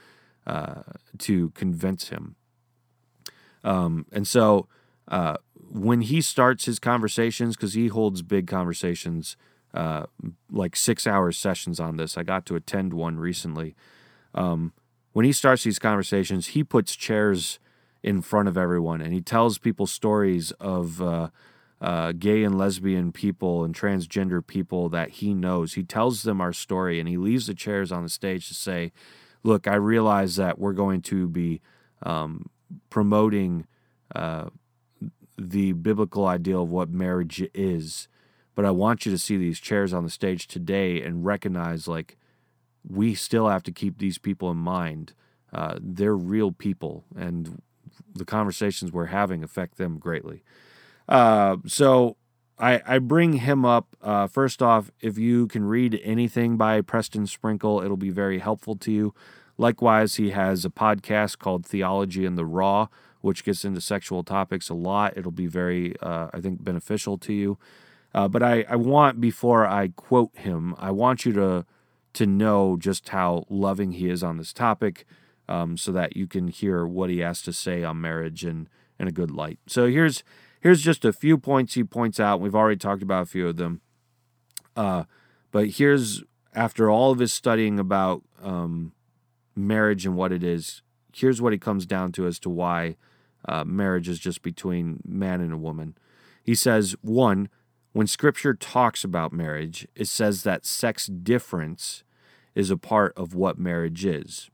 uh, 0.46 0.82
to 1.20 1.52
convince 1.52 2.10
him. 2.10 2.36
Um, 3.64 4.06
and 4.12 4.28
so 4.28 4.68
uh, 5.08 5.38
when 5.72 6.02
he 6.02 6.22
starts 6.22 6.66
his 6.66 6.80
conversations, 6.80 7.56
because 7.56 7.76
he 7.76 7.88
holds 7.88 8.22
big 8.22 8.48
conversations, 8.48 9.38
uh, 9.74 10.06
like 10.52 10.76
six 10.76 11.06
hour 11.06 11.32
sessions 11.32 11.80
on 11.80 11.98
this, 11.98 12.18
I 12.18 12.24
got 12.24 12.46
to 12.48 12.56
attend 12.56 12.94
one 12.94 13.20
recently. 13.20 13.76
Um, 14.34 14.74
when 15.14 15.26
he 15.26 15.32
starts 15.32 15.64
these 15.64 15.80
conversations, 15.80 16.48
he 16.48 16.64
puts 16.64 16.96
chairs 16.96 17.60
in 18.02 18.22
front 18.22 18.48
of 18.48 18.58
everyone 18.58 19.02
and 19.02 19.14
he 19.14 19.22
tells 19.22 19.58
people 19.58 19.86
stories 19.86 20.52
of 20.54 21.02
uh, 21.02 21.30
uh, 21.82 22.12
gay 22.14 22.44
and 22.44 22.58
lesbian 22.58 23.12
people 23.12 23.64
and 23.64 23.76
transgender 23.76 24.46
people 24.46 24.90
that 24.90 25.10
he 25.10 25.34
knows. 25.34 25.74
He 25.74 25.84
tells 25.84 26.24
them 26.24 26.42
our 26.42 26.54
story 26.54 27.00
and 27.00 27.08
he 27.08 27.18
leaves 27.18 27.48
the 27.48 27.54
chairs 27.54 27.92
on 27.92 28.04
the 28.04 28.10
stage 28.10 28.48
to 28.48 28.54
say, 28.54 28.92
Look, 29.42 29.68
I 29.68 29.76
realize 29.76 30.36
that 30.36 30.60
we're 30.60 30.74
going 30.74 31.02
to 31.04 31.28
be 31.28 31.62
um, 32.04 32.50
promoting 32.90 33.66
uh, 34.14 34.50
the 35.38 35.72
biblical 35.72 36.28
ideal 36.28 36.64
of 36.64 36.70
what 36.70 36.90
marriage 36.90 37.42
is, 37.54 38.10
but 38.60 38.66
I 38.66 38.72
want 38.72 39.06
you 39.06 39.12
to 39.14 39.18
see 39.18 39.38
these 39.38 39.58
chairs 39.58 39.94
on 39.94 40.04
the 40.04 40.10
stage 40.10 40.46
today 40.46 41.02
and 41.02 41.24
recognize 41.24 41.88
like 41.88 42.18
we 42.86 43.16
still 43.16 43.48
have 43.48 43.64
to 43.64 43.72
keep 43.72 44.00
these 44.00 44.18
people 44.18 44.52
in 44.52 44.58
mind. 44.58 45.14
Uh, 45.54 45.80
they're 45.82 46.14
real 46.14 46.52
people, 46.52 47.06
and 47.16 47.62
the 48.14 48.26
conversations 48.26 48.92
we're 48.92 49.06
having 49.06 49.46
affect 49.46 49.78
them 49.78 49.98
greatly. 49.98 50.44
Uh, 51.08 51.56
so 51.68 52.18
I, 52.58 52.82
I 52.86 53.00
bring 53.00 53.32
him 53.32 53.64
up. 53.64 53.96
Uh, 54.02 54.28
first 54.28 54.62
off, 54.62 54.92
if 55.00 55.18
you 55.18 55.48
can 55.48 55.64
read 55.64 55.98
anything 56.04 56.58
by 56.58 56.82
Preston 56.82 57.28
Sprinkle, 57.28 57.82
it'll 57.82 57.96
be 57.96 58.10
very 58.10 58.40
helpful 58.40 58.76
to 58.76 58.92
you. 58.92 59.14
Likewise, 59.58 60.16
he 60.16 60.32
has 60.32 60.66
a 60.66 60.70
podcast 60.70 61.38
called 61.38 61.66
Theology 61.66 62.26
in 62.26 62.36
the 62.36 62.46
Raw, 62.46 62.88
which 63.22 63.46
gets 63.46 63.64
into 63.64 63.80
sexual 63.80 64.26
topics 64.26 64.68
a 64.68 64.74
lot. 64.74 65.16
It'll 65.16 65.32
be 65.32 65.48
very, 65.48 65.98
uh, 66.02 66.28
I 66.34 66.42
think, 66.42 66.62
beneficial 66.62 67.18
to 67.20 67.32
you. 67.32 67.58
Uh, 68.14 68.28
but 68.28 68.42
I, 68.42 68.66
I 68.70 68.76
want, 68.76 69.22
before 69.22 69.68
I 69.68 69.90
quote 69.90 70.36
him, 70.36 70.76
I 70.78 70.92
want 70.92 71.26
you 71.26 71.34
to 71.34 71.66
to 72.12 72.26
know 72.26 72.76
just 72.76 73.10
how 73.10 73.46
loving 73.50 73.92
he 73.92 74.10
is 74.10 74.24
on 74.24 74.38
this 74.38 74.52
topic, 74.52 75.06
um, 75.48 75.78
so 75.78 75.92
that 75.92 76.18
you 76.18 76.26
can 76.26 76.48
hear 76.48 76.86
what 76.86 77.10
he 77.10 77.20
has 77.20 77.42
to 77.44 77.54
say 77.54 77.84
on 77.84 78.02
marriage 78.02 78.44
in 78.44 78.68
in 79.00 79.08
a 79.08 79.12
good 79.12 79.32
light. 79.32 79.60
So 79.68 79.88
here's 79.88 80.24
here's 80.60 80.82
just 80.82 81.06
a 81.06 81.14
few 81.14 81.38
points 81.38 81.76
he 81.76 81.84
points 81.84 82.20
out. 82.20 82.42
We've 82.42 82.56
already 82.56 82.78
talked 82.78 83.04
about 83.04 83.24
a 83.24 83.26
few 83.28 83.48
of 83.48 83.58
them. 83.58 83.82
Uh, 84.76 85.04
but 85.52 85.68
here's 85.68 86.24
after 86.54 86.90
all 86.90 87.12
of 87.12 87.20
his 87.20 87.32
studying 87.32 87.80
about 87.80 88.24
um, 88.42 88.94
marriage 89.56 90.06
and 90.06 90.16
what 90.16 90.32
it 90.32 90.44
is, 90.44 90.82
here's 91.14 91.42
what 91.42 91.54
he 91.54 91.60
comes 91.60 91.86
down 91.86 92.12
to 92.14 92.26
as 92.26 92.40
to 92.40 92.50
why 92.50 92.96
uh, 93.48 93.64
marriage 93.64 94.10
is 94.10 94.20
just 94.20 94.42
between 94.42 95.00
man 95.06 95.42
and 95.42 95.54
a 95.54 95.58
woman. 95.58 95.96
He 96.44 96.56
says, 96.56 96.96
one, 97.02 97.50
when 97.94 98.08
scripture 98.08 98.54
talks 98.54 99.04
about 99.04 99.34
marriage, 99.34 99.88
it 99.96 100.08
says 100.08 100.44
that 100.44 100.66
sex 100.66 101.08
difference 101.08 102.04
is 102.56 102.70
a 102.70 102.78
part 102.78 103.14
of 103.18 103.34
what 103.34 103.58
marriage 103.58 104.06
is. 104.06 104.50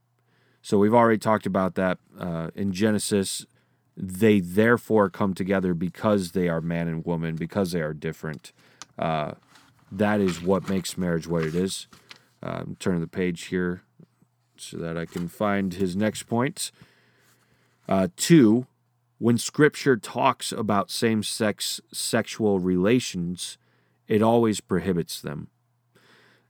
So 0.61 0.77
we've 0.77 0.93
already 0.93 1.19
talked 1.19 1.45
about 1.45 1.75
that 1.75 1.99
uh, 2.19 2.49
in 2.55 2.71
Genesis 2.71 3.45
they 3.97 4.39
therefore 4.39 5.09
come 5.09 5.33
together 5.33 5.73
because 5.73 6.31
they 6.31 6.49
are 6.49 6.61
man 6.61 6.87
and 6.87 7.05
woman, 7.05 7.35
because 7.35 7.71
they 7.71 7.81
are 7.81 7.93
different. 7.93 8.51
Uh, 8.99 9.33
that 9.91 10.19
is 10.19 10.41
what 10.41 10.67
makes 10.67 10.97
marriage 10.97 11.27
what 11.27 11.43
it 11.43 11.55
is. 11.55 11.87
I'm 12.43 12.75
turning 12.79 13.01
the 13.01 13.07
page 13.07 13.45
here 13.45 13.83
so 14.57 14.77
that 14.77 14.97
I 14.97 15.05
can 15.05 15.27
find 15.27 15.73
his 15.73 15.95
next 15.95 16.23
point. 16.23 16.71
Uh, 17.87 18.09
two, 18.17 18.67
when 19.17 19.37
scripture 19.37 19.97
talks 19.97 20.51
about 20.51 20.91
same 20.91 21.23
sex 21.23 21.79
sexual 21.91 22.59
relations, 22.59 23.57
it 24.07 24.21
always 24.21 24.59
prohibits 24.59 25.21
them. 25.21 25.47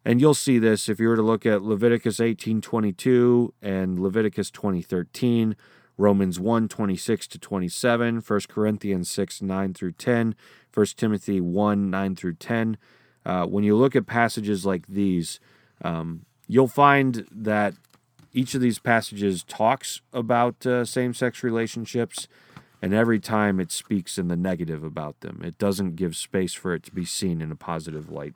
And 0.03 0.21
you'll 0.21 0.33
see 0.33 0.59
this 0.59 0.87
if 0.87 0.99
you 0.99 1.07
were 1.07 1.15
to 1.15 1.21
look 1.21 1.45
at 1.45 1.63
Leviticus 1.63 2.19
18:22 2.19 3.53
and 3.61 3.99
Leviticus 3.99 4.51
20:13, 4.51 5.55
Romans 5.97 6.39
1:26 6.39 7.27
to 7.27 7.39
27, 7.39 8.21
1 8.21 8.39
Corinthians 8.47 9.09
6 9.09 9.41
9 9.41 9.73
through 9.73 9.93
10, 9.93 10.35
1 10.71 10.85
Timothy 10.97 11.41
1 11.41 11.89
9 11.89 12.15
through 12.15 12.35
10. 12.35 12.77
Uh, 13.25 13.45
when 13.45 13.63
you 13.63 13.75
look 13.75 13.95
at 13.95 14.05
passages 14.05 14.65
like 14.65 14.85
these, 14.87 15.39
um, 15.81 16.25
you'll 16.47 16.67
find 16.67 17.25
that 17.31 17.73
each 18.33 18.53
of 18.53 18.61
these 18.61 18.77
passages 18.77 19.43
talks 19.43 20.01
about 20.13 20.65
uh, 20.65 20.85
same 20.85 21.13
sex 21.13 21.41
relationships, 21.41 22.27
and 22.81 22.93
every 22.93 23.19
time 23.19 23.59
it 23.59 23.71
speaks 23.71 24.17
in 24.17 24.27
the 24.27 24.35
negative 24.35 24.83
about 24.83 25.21
them. 25.21 25.41
It 25.43 25.57
doesn't 25.57 25.95
give 25.95 26.15
space 26.15 26.53
for 26.53 26.73
it 26.73 26.83
to 26.83 26.91
be 26.91 27.05
seen 27.05 27.41
in 27.41 27.51
a 27.51 27.55
positive 27.55 28.11
light. 28.11 28.33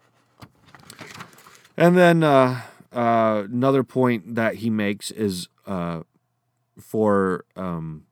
And 1.78 1.98
then 1.98 2.24
uh, 2.24 2.62
uh, 2.92 3.44
another 3.50 3.84
point 3.84 4.36
that 4.36 4.56
he 4.56 4.70
makes 4.70 5.12
is 5.12 5.48
uh, 5.66 6.02
for 6.80 7.46
um, 7.56 8.06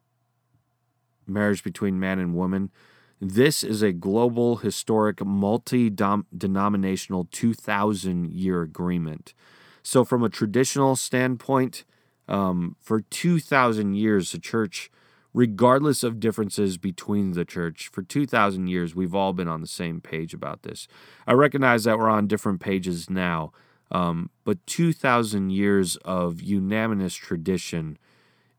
marriage 1.25 1.63
between 1.63 1.99
man 1.99 2.19
and 2.19 2.35
woman. 2.35 2.71
This 3.19 3.63
is 3.63 3.81
a 3.81 3.91
global, 3.91 4.57
historic, 4.57 5.25
multi 5.25 5.89
denominational 5.89 7.27
2,000 7.31 8.31
year 8.31 8.61
agreement. 8.61 9.33
So, 9.81 10.05
from 10.05 10.23
a 10.23 10.29
traditional 10.29 10.95
standpoint, 10.95 11.83
um, 12.27 12.75
for 12.79 13.01
2,000 13.01 13.95
years, 13.95 14.31
the 14.31 14.39
church, 14.39 14.91
regardless 15.37 16.01
of 16.01 16.19
differences 16.19 16.79
between 16.79 17.33
the 17.33 17.45
church, 17.45 17.89
for 17.89 18.01
2,000 18.01 18.65
years, 18.65 18.95
we've 18.95 19.13
all 19.13 19.33
been 19.33 19.47
on 19.47 19.61
the 19.61 19.67
same 19.67 20.01
page 20.01 20.33
about 20.33 20.63
this. 20.63 20.87
I 21.27 21.33
recognize 21.33 21.83
that 21.83 21.99
we're 21.99 22.09
on 22.09 22.25
different 22.25 22.59
pages 22.59 23.07
now, 23.07 23.51
um, 23.91 24.31
but 24.45 24.65
2,000 24.65 25.51
years 25.51 25.95
of 25.97 26.41
unanimous 26.41 27.13
tradition 27.13 27.99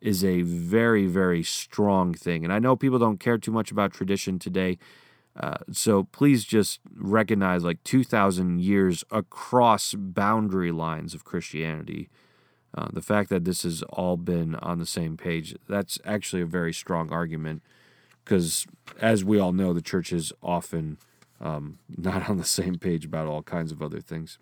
is 0.00 0.22
a 0.22 0.42
very, 0.42 1.06
very 1.06 1.42
strong 1.42 2.14
thing. 2.14 2.44
And 2.44 2.52
I 2.52 2.60
know 2.60 2.76
people 2.76 3.00
don't 3.00 3.18
care 3.18 3.38
too 3.38 3.50
much 3.50 3.72
about 3.72 3.92
tradition 3.92 4.38
today. 4.38 4.78
Uh, 5.34 5.56
so 5.72 6.04
please 6.04 6.44
just 6.44 6.78
recognize 6.94 7.64
like 7.64 7.82
2,000 7.82 8.60
years 8.60 9.02
across 9.10 9.94
boundary 9.94 10.70
lines 10.70 11.12
of 11.12 11.24
Christianity. 11.24 12.08
Uh, 12.74 12.88
the 12.92 13.02
fact 13.02 13.30
that 13.30 13.44
this 13.44 13.62
has 13.62 13.82
all 13.84 14.16
been 14.16 14.54
on 14.56 14.78
the 14.78 14.86
same 14.86 15.16
page, 15.16 15.56
that's 15.68 15.98
actually 16.04 16.42
a 16.42 16.46
very 16.46 16.72
strong 16.72 17.10
argument 17.10 17.62
because, 18.24 18.66
as 19.00 19.24
we 19.24 19.38
all 19.38 19.52
know, 19.52 19.72
the 19.72 19.80
church 19.80 20.12
is 20.12 20.32
often 20.42 20.98
um, 21.40 21.78
not 21.96 22.28
on 22.28 22.36
the 22.36 22.44
same 22.44 22.76
page 22.76 23.04
about 23.04 23.26
all 23.26 23.42
kinds 23.42 23.72
of 23.72 23.82
other 23.82 24.00
things. 24.00 24.38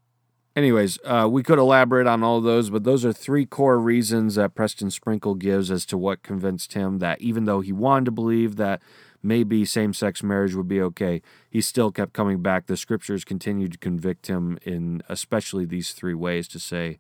Anyways, 0.57 0.99
uh, 1.05 1.29
we 1.31 1.43
could 1.43 1.59
elaborate 1.59 2.07
on 2.07 2.23
all 2.23 2.41
those, 2.41 2.71
but 2.71 2.85
those 2.85 3.05
are 3.05 3.13
three 3.13 3.45
core 3.45 3.79
reasons 3.79 4.37
that 4.37 4.55
Preston 4.55 4.91
Sprinkle 4.91 5.35
gives 5.35 5.71
as 5.71 5.85
to 5.85 5.99
what 5.99 6.23
convinced 6.23 6.73
him 6.73 6.99
that 6.99 7.21
even 7.21 7.45
though 7.45 7.61
he 7.61 7.73
wanted 7.73 8.07
to 8.07 8.11
believe 8.11 8.57
that 8.57 8.81
maybe 9.23 9.67
same 9.67 9.93
sex 9.93 10.23
marriage 10.23 10.55
would 10.55 10.67
be 10.67 10.81
okay, 10.81 11.21
he 11.51 11.61
still 11.61 11.93
kept 11.93 12.15
coming 12.15 12.41
back. 12.41 12.67
The 12.67 12.77
scriptures 12.79 13.23
continued 13.23 13.73
to 13.73 13.79
convict 13.79 14.29
him 14.29 14.59
in 14.63 15.03
especially 15.11 15.67
these 15.67 15.93
three 15.93 16.15
ways 16.15 16.49
to 16.49 16.59
say, 16.59 16.99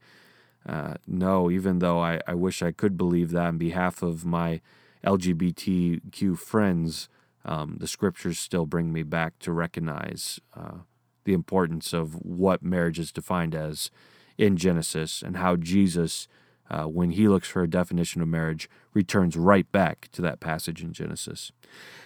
uh, 0.68 0.94
no, 1.06 1.50
even 1.50 1.78
though 1.78 2.00
I, 2.00 2.20
I 2.26 2.34
wish 2.34 2.62
I 2.62 2.72
could 2.72 2.96
believe 2.96 3.30
that 3.30 3.46
on 3.46 3.58
behalf 3.58 4.02
of 4.02 4.24
my 4.24 4.60
LGBTQ 5.04 6.38
friends, 6.38 7.08
um, 7.44 7.76
the 7.78 7.86
scriptures 7.86 8.38
still 8.38 8.66
bring 8.66 8.92
me 8.92 9.02
back 9.02 9.38
to 9.40 9.52
recognize. 9.52 10.40
Uh, 10.54 10.78
the 11.24 11.34
importance 11.34 11.92
of 11.92 12.14
what 12.24 12.62
marriage 12.62 12.98
is 12.98 13.12
defined 13.12 13.54
as 13.54 13.90
in 14.38 14.56
Genesis 14.56 15.22
and 15.22 15.36
how 15.36 15.56
Jesus, 15.56 16.28
uh, 16.70 16.84
when 16.84 17.10
he 17.10 17.28
looks 17.28 17.48
for 17.48 17.62
a 17.62 17.68
definition 17.68 18.22
of 18.22 18.28
marriage, 18.28 18.70
returns 18.94 19.36
right 19.36 19.70
back 19.72 20.08
to 20.12 20.22
that 20.22 20.40
passage 20.40 20.82
in 20.82 20.92
Genesis. 20.92 21.52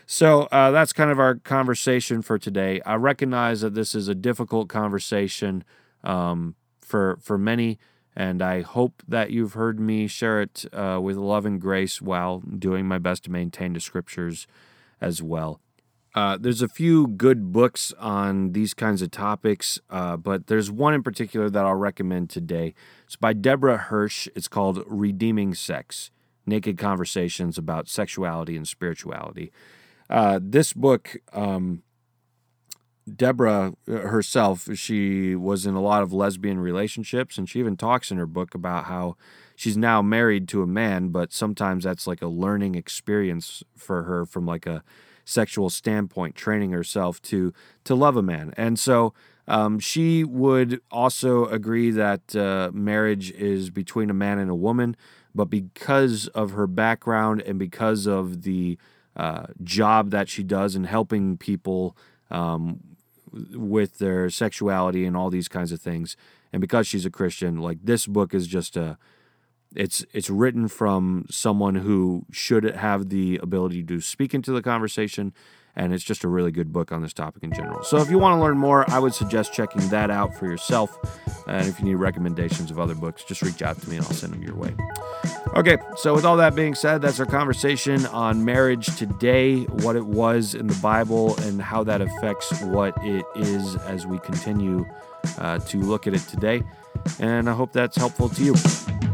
So 0.06 0.42
uh, 0.50 0.70
that's 0.70 0.92
kind 0.92 1.10
of 1.10 1.20
our 1.20 1.36
conversation 1.36 2.22
for 2.22 2.38
today. 2.38 2.80
I 2.84 2.94
recognize 2.96 3.60
that 3.60 3.74
this 3.74 3.94
is 3.94 4.08
a 4.08 4.14
difficult 4.14 4.68
conversation 4.68 5.64
um, 6.02 6.56
for 6.80 7.18
for 7.20 7.38
many, 7.38 7.78
and 8.16 8.42
I 8.42 8.62
hope 8.62 9.02
that 9.06 9.30
you've 9.30 9.54
heard 9.54 9.78
me 9.78 10.06
share 10.06 10.40
it 10.40 10.64
uh, 10.72 10.98
with 11.02 11.16
love 11.16 11.46
and 11.46 11.60
grace 11.60 12.02
while 12.02 12.40
doing 12.40 12.86
my 12.86 12.98
best 12.98 13.24
to 13.24 13.30
maintain 13.30 13.72
the 13.72 13.80
scriptures 13.80 14.46
as 15.00 15.22
well. 15.22 15.60
Uh, 16.14 16.36
there's 16.40 16.62
a 16.62 16.68
few 16.68 17.06
good 17.06 17.52
books 17.52 17.92
on 17.98 18.52
these 18.52 18.74
kinds 18.74 19.00
of 19.00 19.12
topics, 19.12 19.78
uh, 19.90 20.16
but 20.16 20.48
there's 20.48 20.70
one 20.70 20.92
in 20.92 21.04
particular 21.04 21.48
that 21.48 21.64
I'll 21.64 21.74
recommend 21.74 22.30
today. 22.30 22.74
It's 23.04 23.14
by 23.14 23.32
Deborah 23.32 23.76
Hirsch. 23.76 24.26
It's 24.34 24.48
called 24.48 24.82
Redeeming 24.86 25.54
Sex 25.54 26.10
Naked 26.46 26.78
Conversations 26.78 27.56
About 27.56 27.88
Sexuality 27.88 28.56
and 28.56 28.66
Spirituality. 28.66 29.52
Uh, 30.08 30.40
this 30.42 30.72
book, 30.72 31.16
um, 31.32 31.84
Deborah 33.16 33.74
uh, 33.88 33.92
herself, 33.92 34.68
she 34.74 35.34
was 35.34 35.66
in 35.66 35.74
a 35.74 35.80
lot 35.80 36.02
of 36.02 36.12
lesbian 36.12 36.58
relationships, 36.58 37.38
and 37.38 37.48
she 37.48 37.58
even 37.58 37.76
talks 37.76 38.10
in 38.10 38.18
her 38.18 38.26
book 38.26 38.54
about 38.54 38.84
how 38.84 39.16
she's 39.56 39.76
now 39.76 40.02
married 40.02 40.48
to 40.48 40.62
a 40.62 40.66
man, 40.66 41.08
but 41.08 41.32
sometimes 41.32 41.84
that's 41.84 42.06
like 42.06 42.22
a 42.22 42.26
learning 42.26 42.74
experience 42.74 43.62
for 43.76 44.04
her 44.04 44.24
from 44.24 44.46
like 44.46 44.66
a 44.66 44.82
sexual 45.24 45.70
standpoint, 45.70 46.34
training 46.34 46.72
herself 46.72 47.20
to 47.22 47.52
to 47.84 47.94
love 47.94 48.16
a 48.16 48.22
man. 48.22 48.52
And 48.56 48.78
so 48.78 49.14
um, 49.46 49.78
she 49.78 50.24
would 50.24 50.80
also 50.90 51.46
agree 51.46 51.90
that 51.90 52.34
uh, 52.36 52.70
marriage 52.72 53.30
is 53.32 53.70
between 53.70 54.10
a 54.10 54.14
man 54.14 54.38
and 54.38 54.50
a 54.50 54.54
woman, 54.54 54.96
but 55.34 55.46
because 55.46 56.28
of 56.28 56.52
her 56.52 56.66
background 56.66 57.42
and 57.42 57.58
because 57.58 58.06
of 58.06 58.42
the 58.42 58.78
uh, 59.16 59.46
job 59.62 60.10
that 60.10 60.28
she 60.28 60.42
does 60.42 60.76
in 60.76 60.84
helping 60.84 61.36
people 61.36 61.96
um, 62.30 62.80
with 63.32 63.98
their 63.98 64.30
sexuality 64.30 65.04
and 65.04 65.16
all 65.16 65.30
these 65.30 65.48
kinds 65.48 65.72
of 65.72 65.80
things, 65.80 66.16
and 66.52 66.60
because 66.60 66.86
she's 66.86 67.06
a 67.06 67.10
Christian, 67.10 67.58
like 67.58 67.78
this 67.82 68.06
book 68.06 68.34
is 68.34 68.46
just 68.46 68.76
a 68.76 68.98
it's 69.74 70.04
it's 70.12 70.30
written 70.30 70.68
from 70.68 71.26
someone 71.30 71.76
who 71.76 72.26
should 72.30 72.64
have 72.64 73.08
the 73.08 73.38
ability 73.42 73.84
to 73.84 74.00
speak 74.00 74.34
into 74.34 74.52
the 74.52 74.62
conversation, 74.62 75.32
and 75.80 75.94
it's 75.94 76.04
just 76.04 76.24
a 76.24 76.28
really 76.28 76.50
good 76.50 76.74
book 76.74 76.92
on 76.92 77.00
this 77.00 77.14
topic 77.14 77.42
in 77.42 77.52
general. 77.54 77.82
So 77.82 77.96
if 77.96 78.10
you 78.10 78.18
want 78.18 78.36
to 78.36 78.40
learn 78.40 78.58
more, 78.58 78.88
I 78.90 78.98
would 78.98 79.14
suggest 79.14 79.54
checking 79.54 79.88
that 79.88 80.10
out 80.10 80.36
for 80.36 80.44
yourself. 80.44 80.94
And 81.46 81.66
if 81.66 81.80
you 81.80 81.86
need 81.86 81.94
recommendations 81.94 82.70
of 82.70 82.78
other 82.78 82.94
books, 82.94 83.24
just 83.24 83.40
reach 83.40 83.62
out 83.62 83.80
to 83.80 83.88
me 83.88 83.96
and 83.96 84.04
I'll 84.04 84.12
send 84.12 84.34
them 84.34 84.42
your 84.42 84.54
way. 84.54 84.74
Okay, 85.56 85.78
so 85.96 86.14
with 86.14 86.26
all 86.26 86.36
that 86.36 86.54
being 86.54 86.74
said, 86.74 87.00
that's 87.00 87.18
our 87.18 87.24
conversation 87.24 88.04
on 88.06 88.44
marriage 88.44 88.94
today, 88.98 89.62
what 89.64 89.96
it 89.96 90.04
was 90.04 90.54
in 90.54 90.66
the 90.66 90.78
Bible, 90.82 91.34
and 91.40 91.62
how 91.62 91.82
that 91.84 92.02
affects 92.02 92.60
what 92.60 92.94
it 93.02 93.24
is 93.34 93.74
as 93.76 94.06
we 94.06 94.18
continue 94.18 94.86
uh, 95.38 95.60
to 95.60 95.78
look 95.78 96.06
at 96.06 96.12
it 96.12 96.22
today. 96.28 96.62
And 97.18 97.48
I 97.48 97.54
hope 97.54 97.72
that's 97.72 97.96
helpful 97.96 98.28
to 98.28 98.44
you. 98.44 99.09